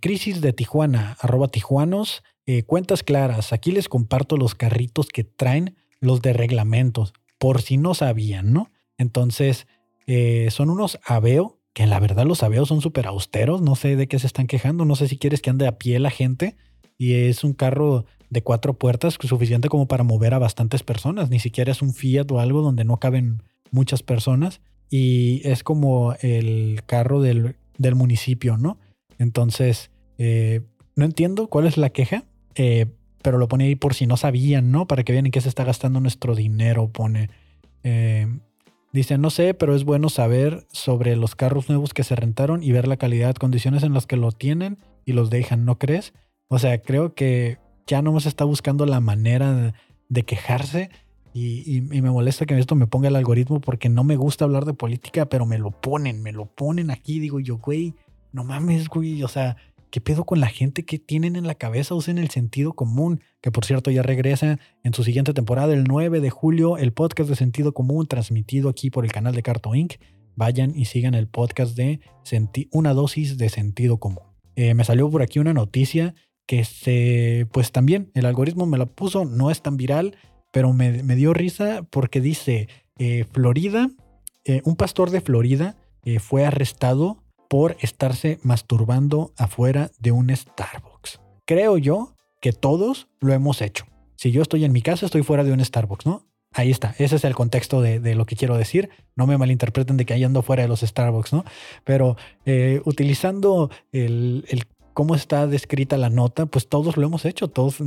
crisis 0.00 0.40
de 0.40 0.52
Tijuana, 0.52 1.16
arroba 1.18 1.48
tijuanos, 1.48 2.22
cuentas 2.66 3.02
claras. 3.02 3.52
Aquí 3.52 3.72
les 3.72 3.88
comparto 3.88 4.36
los 4.36 4.54
carritos 4.54 5.08
que 5.08 5.24
traen 5.24 5.76
los 5.98 6.22
de 6.22 6.32
reglamentos, 6.32 7.12
por 7.44 7.60
si 7.60 7.76
no 7.76 7.92
sabían, 7.92 8.54
¿no? 8.54 8.70
Entonces, 8.96 9.66
eh, 10.06 10.48
son 10.50 10.70
unos 10.70 10.98
Aveo, 11.04 11.58
que 11.74 11.86
la 11.86 12.00
verdad 12.00 12.24
los 12.24 12.42
Aveos 12.42 12.68
son 12.68 12.80
súper 12.80 13.06
austeros, 13.06 13.60
no 13.60 13.76
sé 13.76 13.96
de 13.96 14.08
qué 14.08 14.18
se 14.18 14.26
están 14.26 14.46
quejando, 14.46 14.86
no 14.86 14.96
sé 14.96 15.08
si 15.08 15.18
quieres 15.18 15.42
que 15.42 15.50
ande 15.50 15.66
a 15.66 15.76
pie 15.76 15.98
la 15.98 16.08
gente, 16.08 16.56
y 16.96 17.12
es 17.12 17.44
un 17.44 17.52
carro 17.52 18.06
de 18.30 18.42
cuatro 18.42 18.78
puertas 18.78 19.18
suficiente 19.20 19.68
como 19.68 19.86
para 19.86 20.04
mover 20.04 20.32
a 20.32 20.38
bastantes 20.38 20.82
personas, 20.82 21.28
ni 21.28 21.38
siquiera 21.38 21.70
es 21.70 21.82
un 21.82 21.92
Fiat 21.92 22.32
o 22.32 22.40
algo 22.40 22.62
donde 22.62 22.84
no 22.84 22.96
caben 22.98 23.42
muchas 23.70 24.02
personas, 24.02 24.62
y 24.88 25.42
es 25.44 25.62
como 25.62 26.14
el 26.22 26.80
carro 26.86 27.20
del, 27.20 27.56
del 27.76 27.94
municipio, 27.94 28.56
¿no? 28.56 28.78
Entonces, 29.18 29.90
eh, 30.16 30.62
no 30.96 31.04
entiendo 31.04 31.48
cuál 31.48 31.66
es 31.66 31.76
la 31.76 31.90
queja. 31.90 32.24
Eh, 32.54 32.86
pero 33.24 33.38
lo 33.38 33.48
pone 33.48 33.64
ahí 33.64 33.74
por 33.74 33.94
si 33.94 34.06
no 34.06 34.18
sabían, 34.18 34.70
¿no? 34.70 34.86
Para 34.86 35.02
que 35.02 35.12
vean 35.12 35.24
en 35.24 35.32
qué 35.32 35.40
se 35.40 35.48
está 35.48 35.64
gastando 35.64 35.98
nuestro 35.98 36.34
dinero, 36.34 36.88
pone. 36.88 37.30
Eh, 37.82 38.28
dice, 38.92 39.16
no 39.16 39.30
sé, 39.30 39.54
pero 39.54 39.74
es 39.74 39.84
bueno 39.84 40.10
saber 40.10 40.66
sobre 40.70 41.16
los 41.16 41.34
carros 41.34 41.70
nuevos 41.70 41.94
que 41.94 42.04
se 42.04 42.16
rentaron 42.16 42.62
y 42.62 42.70
ver 42.70 42.86
la 42.86 42.98
calidad, 42.98 43.34
condiciones 43.36 43.82
en 43.82 43.94
las 43.94 44.06
que 44.06 44.18
lo 44.18 44.30
tienen 44.30 44.76
y 45.06 45.14
los 45.14 45.30
dejan, 45.30 45.64
¿no 45.64 45.78
crees? 45.78 46.12
O 46.48 46.58
sea, 46.58 46.82
creo 46.82 47.14
que 47.14 47.56
ya 47.86 48.02
no 48.02 48.20
se 48.20 48.28
está 48.28 48.44
buscando 48.44 48.84
la 48.84 49.00
manera 49.00 49.72
de, 50.10 50.22
quejarse 50.24 50.90
y, 51.32 51.78
y, 51.78 51.80
me 51.80 52.10
molesta 52.10 52.44
que 52.44 52.58
esto 52.58 52.74
me 52.74 52.86
ponga 52.86 53.08
el 53.08 53.16
algoritmo 53.16 53.58
porque 53.58 53.88
no 53.88 54.04
me 54.04 54.16
gusta 54.16 54.44
hablar 54.44 54.66
de 54.66 54.74
política, 54.74 55.30
pero 55.30 55.46
me 55.46 55.58
lo 55.58 55.70
ponen, 55.70 56.22
me 56.22 56.32
lo 56.32 56.44
ponen 56.44 56.90
aquí, 56.90 57.20
digo 57.20 57.40
yo, 57.40 57.56
güey, 57.56 57.94
no 58.32 58.44
mames, 58.44 58.90
güey, 58.90 59.22
o 59.22 59.28
sea, 59.28 59.56
¿Qué 59.94 60.00
pedo 60.00 60.24
con 60.24 60.40
la 60.40 60.48
gente 60.48 60.84
que 60.84 60.98
tienen 60.98 61.36
en 61.36 61.46
la 61.46 61.54
cabeza? 61.54 61.94
Usen 61.94 62.18
el 62.18 62.28
sentido 62.28 62.72
común, 62.72 63.20
que 63.40 63.52
por 63.52 63.64
cierto 63.64 63.92
ya 63.92 64.02
regresa 64.02 64.58
en 64.82 64.92
su 64.92 65.04
siguiente 65.04 65.34
temporada, 65.34 65.72
el 65.72 65.84
9 65.84 66.18
de 66.18 66.30
julio, 66.30 66.78
el 66.78 66.92
podcast 66.92 67.30
de 67.30 67.36
sentido 67.36 67.74
común 67.74 68.08
transmitido 68.08 68.68
aquí 68.68 68.90
por 68.90 69.04
el 69.04 69.12
canal 69.12 69.36
de 69.36 69.44
Carto 69.44 69.72
Inc. 69.72 69.92
Vayan 70.34 70.72
y 70.74 70.86
sigan 70.86 71.14
el 71.14 71.28
podcast 71.28 71.76
de 71.76 72.00
Una 72.72 72.92
dosis 72.92 73.38
de 73.38 73.48
sentido 73.48 73.98
común. 73.98 74.24
Eh, 74.56 74.74
me 74.74 74.82
salió 74.82 75.08
por 75.08 75.22
aquí 75.22 75.38
una 75.38 75.54
noticia 75.54 76.16
que 76.44 76.64
se, 76.64 77.46
pues 77.52 77.70
también 77.70 78.10
el 78.14 78.26
algoritmo 78.26 78.66
me 78.66 78.78
la 78.78 78.86
puso, 78.86 79.24
no 79.24 79.52
es 79.52 79.62
tan 79.62 79.76
viral, 79.76 80.16
pero 80.50 80.72
me, 80.72 80.90
dio 81.14 81.32
risa 81.34 81.86
porque 81.88 82.20
dice, 82.20 82.66
eh, 82.98 83.26
Florida, 83.32 83.90
eh, 84.44 84.60
un 84.64 84.74
pastor 84.74 85.10
de 85.10 85.20
Florida 85.20 85.76
fue 86.18 86.44
arrestado 86.44 87.23
por 87.48 87.76
estarse 87.80 88.38
masturbando 88.42 89.32
afuera 89.36 89.90
de 90.00 90.12
un 90.12 90.34
Starbucks. 90.34 91.20
Creo 91.46 91.78
yo 91.78 92.14
que 92.40 92.52
todos 92.52 93.08
lo 93.20 93.32
hemos 93.32 93.62
hecho. 93.62 93.86
Si 94.16 94.30
yo 94.30 94.42
estoy 94.42 94.64
en 94.64 94.72
mi 94.72 94.82
casa, 94.82 95.06
estoy 95.06 95.22
fuera 95.22 95.44
de 95.44 95.52
un 95.52 95.64
Starbucks, 95.64 96.06
¿no? 96.06 96.26
Ahí 96.52 96.70
está, 96.70 96.94
ese 96.98 97.16
es 97.16 97.24
el 97.24 97.34
contexto 97.34 97.82
de, 97.82 98.14
lo 98.14 98.26
que 98.26 98.36
quiero 98.36 98.56
decir. 98.56 98.88
No 99.16 99.26
me 99.26 99.36
malinterpreten 99.36 99.96
de 99.96 100.06
que 100.06 100.14
ahí 100.14 100.22
ando 100.22 100.40
fuera 100.40 100.62
de 100.62 100.68
los 100.68 100.80
Starbucks, 100.80 101.32
¿no? 101.32 101.44
Pero 101.82 102.16
eh, 102.46 102.80
utilizando 102.84 103.70
el, 103.90 104.44
cómo 104.92 105.16
está 105.16 105.48
descrita 105.48 105.96
la 105.96 106.10
nota, 106.10 106.46
pues 106.46 106.68
todos 106.68 106.96
lo 106.96 107.04
hemos 107.04 107.24
hecho. 107.24 107.48
Todos, 107.48 107.78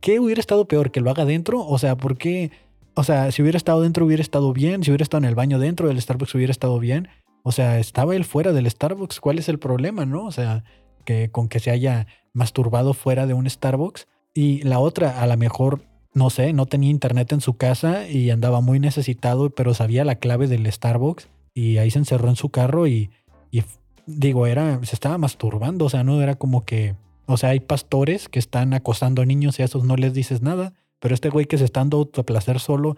¿qué 0.00 0.20
hubiera 0.20 0.40
estado 0.40 0.66
peor 0.66 0.90
que 0.90 1.02
lo 1.02 1.10
haga 1.10 1.26
dentro? 1.26 1.66
O 1.66 1.78
sea, 1.78 1.96
¿por 1.98 2.16
qué? 2.16 2.50
O 2.94 3.04
sea, 3.04 3.30
si 3.30 3.42
hubiera 3.42 3.58
estado 3.58 3.82
dentro 3.82 4.06
hubiera 4.06 4.22
estado 4.22 4.54
bien, 4.54 4.82
si 4.82 4.90
hubiera 4.90 5.02
estado 5.02 5.24
en 5.24 5.28
el 5.28 5.34
baño 5.34 5.58
dentro 5.58 5.88
del 5.88 6.00
Starbucks 6.00 6.34
hubiera 6.34 6.52
estado 6.52 6.78
bien. 6.78 7.08
O 7.48 7.52
sea, 7.52 7.78
estaba 7.78 8.16
él 8.16 8.24
fuera 8.24 8.52
del 8.52 8.68
Starbucks. 8.68 9.20
¿Cuál 9.20 9.38
es 9.38 9.48
el 9.48 9.60
problema, 9.60 10.04
no? 10.04 10.24
O 10.24 10.32
sea, 10.32 10.64
que 11.04 11.30
con 11.30 11.48
que 11.48 11.60
se 11.60 11.70
haya 11.70 12.08
masturbado 12.32 12.92
fuera 12.92 13.24
de 13.24 13.34
un 13.34 13.48
Starbucks. 13.48 14.08
Y 14.34 14.62
la 14.62 14.80
otra, 14.80 15.22
a 15.22 15.28
lo 15.28 15.36
mejor, 15.36 15.84
no 16.12 16.28
sé, 16.28 16.52
no 16.52 16.66
tenía 16.66 16.90
internet 16.90 17.30
en 17.30 17.40
su 17.40 17.56
casa 17.56 18.08
y 18.08 18.30
andaba 18.30 18.60
muy 18.62 18.80
necesitado, 18.80 19.50
pero 19.50 19.74
sabía 19.74 20.04
la 20.04 20.16
clave 20.16 20.48
del 20.48 20.66
Starbucks 20.66 21.28
y 21.54 21.78
ahí 21.78 21.92
se 21.92 22.00
encerró 22.00 22.30
en 22.30 22.34
su 22.34 22.48
carro 22.48 22.88
y, 22.88 23.10
y 23.52 23.62
digo, 24.06 24.48
era, 24.48 24.80
se 24.82 24.96
estaba 24.96 25.16
masturbando. 25.16 25.84
O 25.84 25.88
sea, 25.88 26.02
no 26.02 26.20
era 26.20 26.34
como 26.34 26.64
que, 26.64 26.96
o 27.26 27.36
sea, 27.36 27.50
hay 27.50 27.60
pastores 27.60 28.28
que 28.28 28.40
están 28.40 28.74
acosando 28.74 29.22
a 29.22 29.24
niños 29.24 29.60
y 29.60 29.62
a 29.62 29.66
esos 29.66 29.84
no 29.84 29.94
les 29.94 30.14
dices 30.14 30.42
nada. 30.42 30.72
Pero 30.98 31.14
este 31.14 31.28
güey 31.28 31.46
que 31.46 31.58
se 31.58 31.64
está 31.64 31.78
dando 31.78 32.06
placer 32.10 32.58
solo 32.58 32.96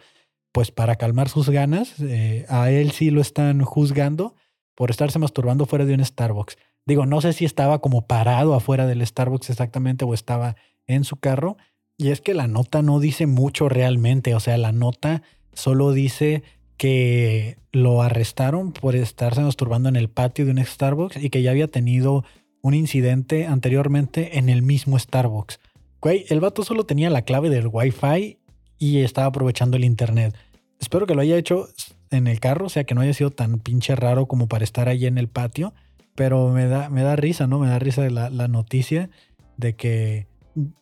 pues 0.58 0.72
para 0.72 0.96
calmar 0.96 1.28
sus 1.28 1.50
ganas, 1.50 1.94
eh, 2.00 2.44
a 2.48 2.72
él 2.72 2.90
sí 2.90 3.12
lo 3.12 3.20
están 3.20 3.62
juzgando 3.62 4.34
por 4.74 4.90
estarse 4.90 5.20
masturbando 5.20 5.66
fuera 5.66 5.84
de 5.84 5.94
un 5.94 6.04
Starbucks. 6.04 6.58
Digo, 6.84 7.06
no 7.06 7.20
sé 7.20 7.32
si 7.32 7.44
estaba 7.44 7.78
como 7.78 8.08
parado 8.08 8.54
afuera 8.54 8.88
del 8.88 9.06
Starbucks 9.06 9.50
exactamente 9.50 10.04
o 10.04 10.14
estaba 10.14 10.56
en 10.88 11.04
su 11.04 11.14
carro. 11.18 11.58
Y 11.96 12.08
es 12.08 12.20
que 12.20 12.34
la 12.34 12.48
nota 12.48 12.82
no 12.82 12.98
dice 12.98 13.28
mucho 13.28 13.68
realmente. 13.68 14.34
O 14.34 14.40
sea, 14.40 14.58
la 14.58 14.72
nota 14.72 15.22
solo 15.52 15.92
dice 15.92 16.42
que 16.76 17.56
lo 17.70 18.02
arrestaron 18.02 18.72
por 18.72 18.96
estarse 18.96 19.42
masturbando 19.42 19.88
en 19.88 19.94
el 19.94 20.10
patio 20.10 20.44
de 20.44 20.50
un 20.50 20.64
Starbucks 20.64 21.18
y 21.18 21.30
que 21.30 21.42
ya 21.42 21.52
había 21.52 21.68
tenido 21.68 22.24
un 22.62 22.74
incidente 22.74 23.46
anteriormente 23.46 24.38
en 24.38 24.48
el 24.48 24.62
mismo 24.62 24.98
Starbucks. 24.98 25.60
El 26.02 26.40
vato 26.40 26.64
solo 26.64 26.84
tenía 26.84 27.10
la 27.10 27.22
clave 27.22 27.48
del 27.48 27.68
Wi-Fi 27.70 28.38
y 28.76 29.02
estaba 29.02 29.28
aprovechando 29.28 29.76
el 29.76 29.84
internet. 29.84 30.34
Espero 30.80 31.06
que 31.06 31.14
lo 31.14 31.22
haya 31.22 31.36
hecho 31.36 31.68
en 32.10 32.26
el 32.26 32.40
carro, 32.40 32.66
o 32.66 32.68
sea, 32.68 32.84
que 32.84 32.94
no 32.94 33.00
haya 33.00 33.14
sido 33.14 33.30
tan 33.30 33.58
pinche 33.58 33.94
raro 33.96 34.26
como 34.26 34.48
para 34.48 34.64
estar 34.64 34.88
ahí 34.88 35.06
en 35.06 35.18
el 35.18 35.28
patio, 35.28 35.74
pero 36.14 36.50
me 36.50 36.66
da, 36.66 36.88
me 36.88 37.02
da 37.02 37.16
risa, 37.16 37.46
¿no? 37.46 37.58
Me 37.58 37.68
da 37.68 37.78
risa 37.78 38.08
la, 38.10 38.30
la 38.30 38.48
noticia 38.48 39.10
de 39.56 39.76
que 39.76 40.26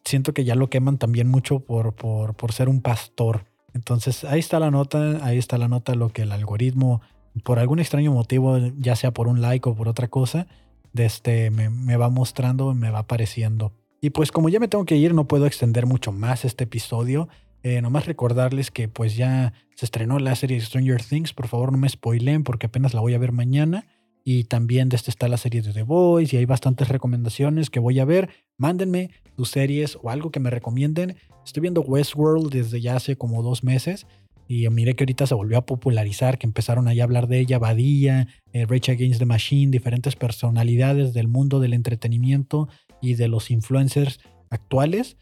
siento 0.04 0.32
que 0.32 0.44
ya 0.44 0.54
lo 0.54 0.70
queman 0.70 0.98
también 0.98 1.28
mucho 1.28 1.61
por, 1.61 1.94
por, 1.94 2.35
por 2.35 2.52
ser 2.52 2.68
un 2.68 2.80
pastor. 2.80 3.44
Entonces, 3.74 4.24
ahí 4.24 4.38
está 4.38 4.59
la 4.61 4.70
nota, 4.70 5.24
ahí 5.24 5.38
está 5.38 5.59
la 5.59 5.68
nota, 5.68 5.94
lo 5.94 6.11
que 6.11 6.22
el 6.22 6.32
algoritmo, 6.32 7.02
por 7.44 7.59
algún 7.59 7.80
extraño 7.80 8.12
motivo, 8.12 8.59
ya 8.78 8.96
sea 8.96 9.12
por 9.12 9.28
un 9.28 9.40
like 9.40 9.68
o 9.68 9.74
por 9.74 9.88
otra 9.88 10.09
cosa, 10.09 10.46
de 10.92 11.04
este, 11.04 11.50
me, 11.50 11.68
me 11.68 11.96
va 11.96 12.09
mostrando, 12.09 12.74
me 12.74 12.90
va 12.90 13.00
apareciendo. 13.00 13.72
Y 14.00 14.11
pues 14.11 14.32
como 14.32 14.48
ya 14.48 14.61
me 14.61 14.68
tengo 14.68 14.85
que 14.85 14.96
ir, 14.96 15.14
no 15.14 15.26
puedo 15.26 15.46
extender 15.46 15.87
mucho 15.87 16.12
más 16.12 16.44
este 16.44 16.64
episodio. 16.64 17.28
Eh, 17.68 17.83
nomás 17.83 18.07
recordarles 18.07 18.70
que 18.70 18.87
pues 18.87 19.16
ya 19.16 19.52
se 19.74 19.87
estrenó 19.87 20.20
la 20.20 20.37
serie 20.37 20.61
Stranger 20.61 21.02
Things. 21.02 21.33
Por 21.33 21.48
favor 21.48 21.72
no 21.72 21.79
me 21.79 21.88
spoilen 21.88 22.44
porque 22.44 22.66
apenas 22.66 22.94
la 22.94 23.00
voy 23.00 23.14
a 23.14 23.18
ver 23.18 23.33
mañana. 23.33 23.88
Y 24.22 24.44
también 24.44 24.88
desde 24.88 25.11
está 25.11 25.26
la 25.26 25.37
serie 25.37 25.62
de 25.62 25.72
The 25.72 25.83
Boys 25.83 26.33
y 26.33 26.37
hay 26.37 26.44
bastantes 26.44 26.88
recomendaciones 26.88 27.68
que 27.68 27.81
voy 27.81 27.98
a 27.98 28.05
ver. 28.05 28.29
Mándenme 28.57 29.11
sus 29.37 29.50
series 29.50 29.98
o 30.00 30.11
algo 30.11 30.31
que 30.31 30.38
me 30.38 30.48
recomienden. 30.48 31.16
Estoy 31.44 31.62
viendo 31.62 31.81
Westworld 31.81 32.52
desde 32.52 32.81
ya 32.81 32.94
hace 32.94 33.16
como 33.16 33.42
dos 33.42 33.64
meses. 33.64 34.07
y 34.46 34.68
miré 34.70 34.94
que 34.94 35.02
ahorita 35.02 35.26
se 35.26 35.35
volvió 35.35 35.59
a 35.59 35.66
popularizar, 35.66 36.38
que 36.38 36.46
empezaron 36.46 36.87
a 36.87 36.92
hablar 37.02 37.26
de 37.26 37.40
ella, 37.40 37.59
Badía, 37.59 38.29
eh, 38.52 38.64
Rage 38.64 38.92
Against 38.92 39.18
the 39.18 39.26
Machine, 39.26 39.72
diferentes 39.72 40.14
personalidades 40.14 41.14
del 41.14 41.26
mundo 41.26 41.59
del 41.59 41.72
entretenimiento 41.72 42.68
y 43.02 43.14
de 43.14 43.26
los 43.26 43.50
influencers 43.50 44.20
actuales. 44.50 45.16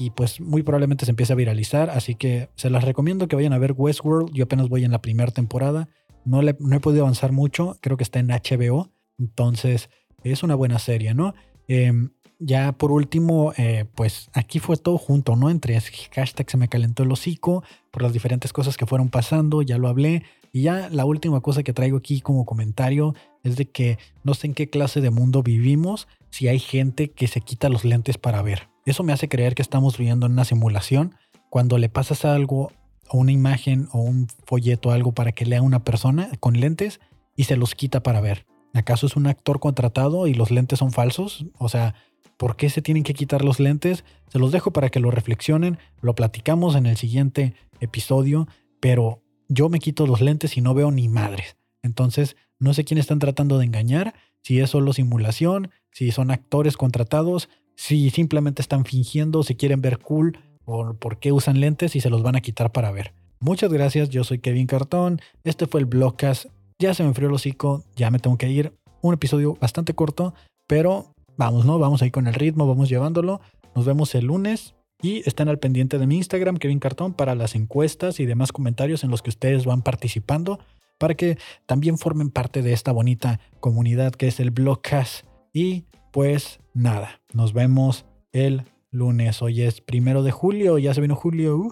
Y 0.00 0.10
pues 0.10 0.40
muy 0.40 0.62
probablemente 0.62 1.04
se 1.04 1.10
empiece 1.10 1.34
a 1.34 1.36
viralizar, 1.36 1.90
así 1.90 2.14
que 2.14 2.48
se 2.56 2.70
las 2.70 2.84
recomiendo 2.84 3.28
que 3.28 3.36
vayan 3.36 3.52
a 3.52 3.58
ver 3.58 3.74
Westworld. 3.76 4.32
Yo 4.32 4.44
apenas 4.44 4.70
voy 4.70 4.84
en 4.84 4.92
la 4.92 5.02
primera 5.02 5.30
temporada, 5.30 5.90
no, 6.24 6.40
le, 6.40 6.56
no 6.58 6.74
he 6.74 6.80
podido 6.80 7.02
avanzar 7.02 7.32
mucho, 7.32 7.76
creo 7.82 7.98
que 7.98 8.04
está 8.04 8.18
en 8.18 8.28
HBO, 8.28 8.90
entonces 9.18 9.90
es 10.24 10.42
una 10.42 10.54
buena 10.54 10.78
serie, 10.78 11.12
¿no? 11.12 11.34
Em, 11.68 12.12
ya 12.38 12.72
por 12.72 12.92
último, 12.92 13.52
eh, 13.58 13.84
pues 13.94 14.30
aquí 14.32 14.58
fue 14.58 14.78
todo 14.78 14.96
junto, 14.96 15.36
¿no? 15.36 15.50
Entre 15.50 15.78
hashtag 15.78 16.50
se 16.50 16.56
me 16.56 16.68
calentó 16.68 17.02
el 17.02 17.12
hocico 17.12 17.62
por 17.90 18.00
las 18.00 18.14
diferentes 18.14 18.54
cosas 18.54 18.78
que 18.78 18.86
fueron 18.86 19.10
pasando, 19.10 19.60
ya 19.60 19.76
lo 19.76 19.88
hablé. 19.88 20.22
Y 20.50 20.62
ya 20.62 20.88
la 20.90 21.04
última 21.04 21.42
cosa 21.42 21.62
que 21.62 21.74
traigo 21.74 21.98
aquí 21.98 22.22
como 22.22 22.46
comentario 22.46 23.14
es 23.44 23.56
de 23.56 23.66
que 23.66 23.98
no 24.24 24.32
sé 24.32 24.46
en 24.46 24.54
qué 24.54 24.70
clase 24.70 25.02
de 25.02 25.10
mundo 25.10 25.42
vivimos 25.42 26.08
si 26.30 26.48
hay 26.48 26.58
gente 26.58 27.10
que 27.10 27.28
se 27.28 27.42
quita 27.42 27.68
los 27.68 27.84
lentes 27.84 28.16
para 28.16 28.40
ver. 28.40 28.69
Eso 28.86 29.02
me 29.02 29.12
hace 29.12 29.28
creer 29.28 29.54
que 29.54 29.62
estamos 29.62 29.98
viviendo 29.98 30.26
en 30.26 30.32
una 30.32 30.44
simulación. 30.44 31.14
Cuando 31.48 31.78
le 31.78 31.88
pasas 31.88 32.24
algo 32.24 32.72
o 33.08 33.18
una 33.18 33.32
imagen 33.32 33.88
o 33.92 34.00
un 34.00 34.28
folleto 34.46 34.90
o 34.90 34.92
algo 34.92 35.12
para 35.12 35.32
que 35.32 35.46
lea 35.46 35.62
una 35.62 35.84
persona 35.84 36.30
con 36.40 36.60
lentes 36.60 37.00
y 37.36 37.44
se 37.44 37.56
los 37.56 37.74
quita 37.74 38.02
para 38.02 38.20
ver. 38.20 38.46
¿Acaso 38.72 39.06
es 39.06 39.16
un 39.16 39.26
actor 39.26 39.58
contratado 39.58 40.26
y 40.26 40.34
los 40.34 40.50
lentes 40.50 40.78
son 40.78 40.92
falsos? 40.92 41.46
O 41.58 41.68
sea, 41.68 41.94
¿Por 42.40 42.56
qué 42.56 42.70
se 42.70 42.80
tienen 42.80 43.02
que 43.02 43.12
quitar 43.12 43.44
los 43.44 43.60
lentes? 43.60 44.02
Se 44.28 44.38
los 44.38 44.50
dejo 44.50 44.70
para 44.70 44.88
que 44.88 44.98
lo 44.98 45.10
reflexionen, 45.10 45.76
lo 46.00 46.14
platicamos 46.14 46.74
en 46.74 46.86
el 46.86 46.96
siguiente 46.96 47.52
episodio, 47.80 48.48
pero 48.80 49.22
yo 49.50 49.68
me 49.68 49.78
quito 49.78 50.06
los 50.06 50.22
lentes 50.22 50.56
y 50.56 50.62
no 50.62 50.72
veo 50.72 50.90
ni 50.90 51.06
madres. 51.06 51.58
Entonces, 51.82 52.38
no 52.58 52.72
sé 52.72 52.84
quién 52.84 52.96
están 52.96 53.18
tratando 53.18 53.58
de 53.58 53.66
engañar, 53.66 54.14
si 54.42 54.58
es 54.58 54.70
solo 54.70 54.94
simulación, 54.94 55.70
si 55.92 56.12
son 56.12 56.30
actores 56.30 56.78
contratados, 56.78 57.50
si 57.80 58.10
simplemente 58.10 58.60
están 58.60 58.84
fingiendo, 58.84 59.42
si 59.42 59.54
quieren 59.54 59.80
ver 59.80 60.00
cool 60.00 60.38
o 60.66 60.92
por 60.92 61.18
qué 61.18 61.32
usan 61.32 61.60
lentes 61.60 61.96
y 61.96 62.00
se 62.02 62.10
los 62.10 62.22
van 62.22 62.36
a 62.36 62.42
quitar 62.42 62.72
para 62.72 62.92
ver. 62.92 63.14
Muchas 63.40 63.72
gracias, 63.72 64.10
yo 64.10 64.22
soy 64.22 64.38
Kevin 64.38 64.66
Cartón, 64.66 65.22
este 65.44 65.66
fue 65.66 65.80
el 65.80 65.86
Blogcast, 65.86 66.48
ya 66.78 66.92
se 66.92 67.02
me 67.02 67.08
enfrió 67.08 67.28
el 67.28 67.34
hocico, 67.34 67.82
ya 67.96 68.10
me 68.10 68.18
tengo 68.18 68.36
que 68.36 68.50
ir, 68.50 68.74
un 69.00 69.14
episodio 69.14 69.56
bastante 69.58 69.94
corto, 69.94 70.34
pero 70.66 71.14
vamos, 71.38 71.64
¿no? 71.64 71.78
Vamos 71.78 72.02
ahí 72.02 72.10
con 72.10 72.26
el 72.26 72.34
ritmo, 72.34 72.68
vamos 72.68 72.90
llevándolo. 72.90 73.40
Nos 73.74 73.86
vemos 73.86 74.14
el 74.14 74.26
lunes 74.26 74.74
y 75.00 75.26
estén 75.26 75.48
al 75.48 75.58
pendiente 75.58 75.96
de 75.96 76.06
mi 76.06 76.18
Instagram, 76.18 76.58
Kevin 76.58 76.80
Cartón, 76.80 77.14
para 77.14 77.34
las 77.34 77.54
encuestas 77.54 78.20
y 78.20 78.26
demás 78.26 78.52
comentarios 78.52 79.04
en 79.04 79.10
los 79.10 79.22
que 79.22 79.30
ustedes 79.30 79.64
van 79.64 79.80
participando, 79.80 80.58
para 80.98 81.14
que 81.14 81.38
también 81.64 81.96
formen 81.96 82.28
parte 82.28 82.60
de 82.60 82.74
esta 82.74 82.92
bonita 82.92 83.40
comunidad 83.58 84.12
que 84.12 84.28
es 84.28 84.38
el 84.38 84.50
Blogcast. 84.50 85.24
Y 85.54 85.86
pues 86.10 86.60
nada, 86.74 87.20
nos 87.32 87.52
vemos 87.52 88.06
el 88.32 88.64
lunes. 88.90 89.42
Hoy 89.42 89.62
es 89.62 89.80
primero 89.80 90.22
de 90.22 90.30
julio, 90.30 90.78
ya 90.78 90.94
se 90.94 91.00
vino 91.00 91.14
julio 91.14 91.68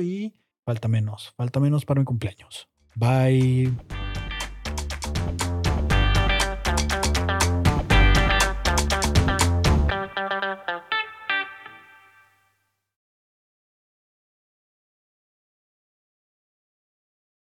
y 0.00 0.34
falta 0.64 0.88
menos, 0.88 1.32
falta 1.36 1.60
menos 1.60 1.84
para 1.84 2.00
mi 2.00 2.04
cumpleaños. 2.04 2.68
Bye. 2.94 3.72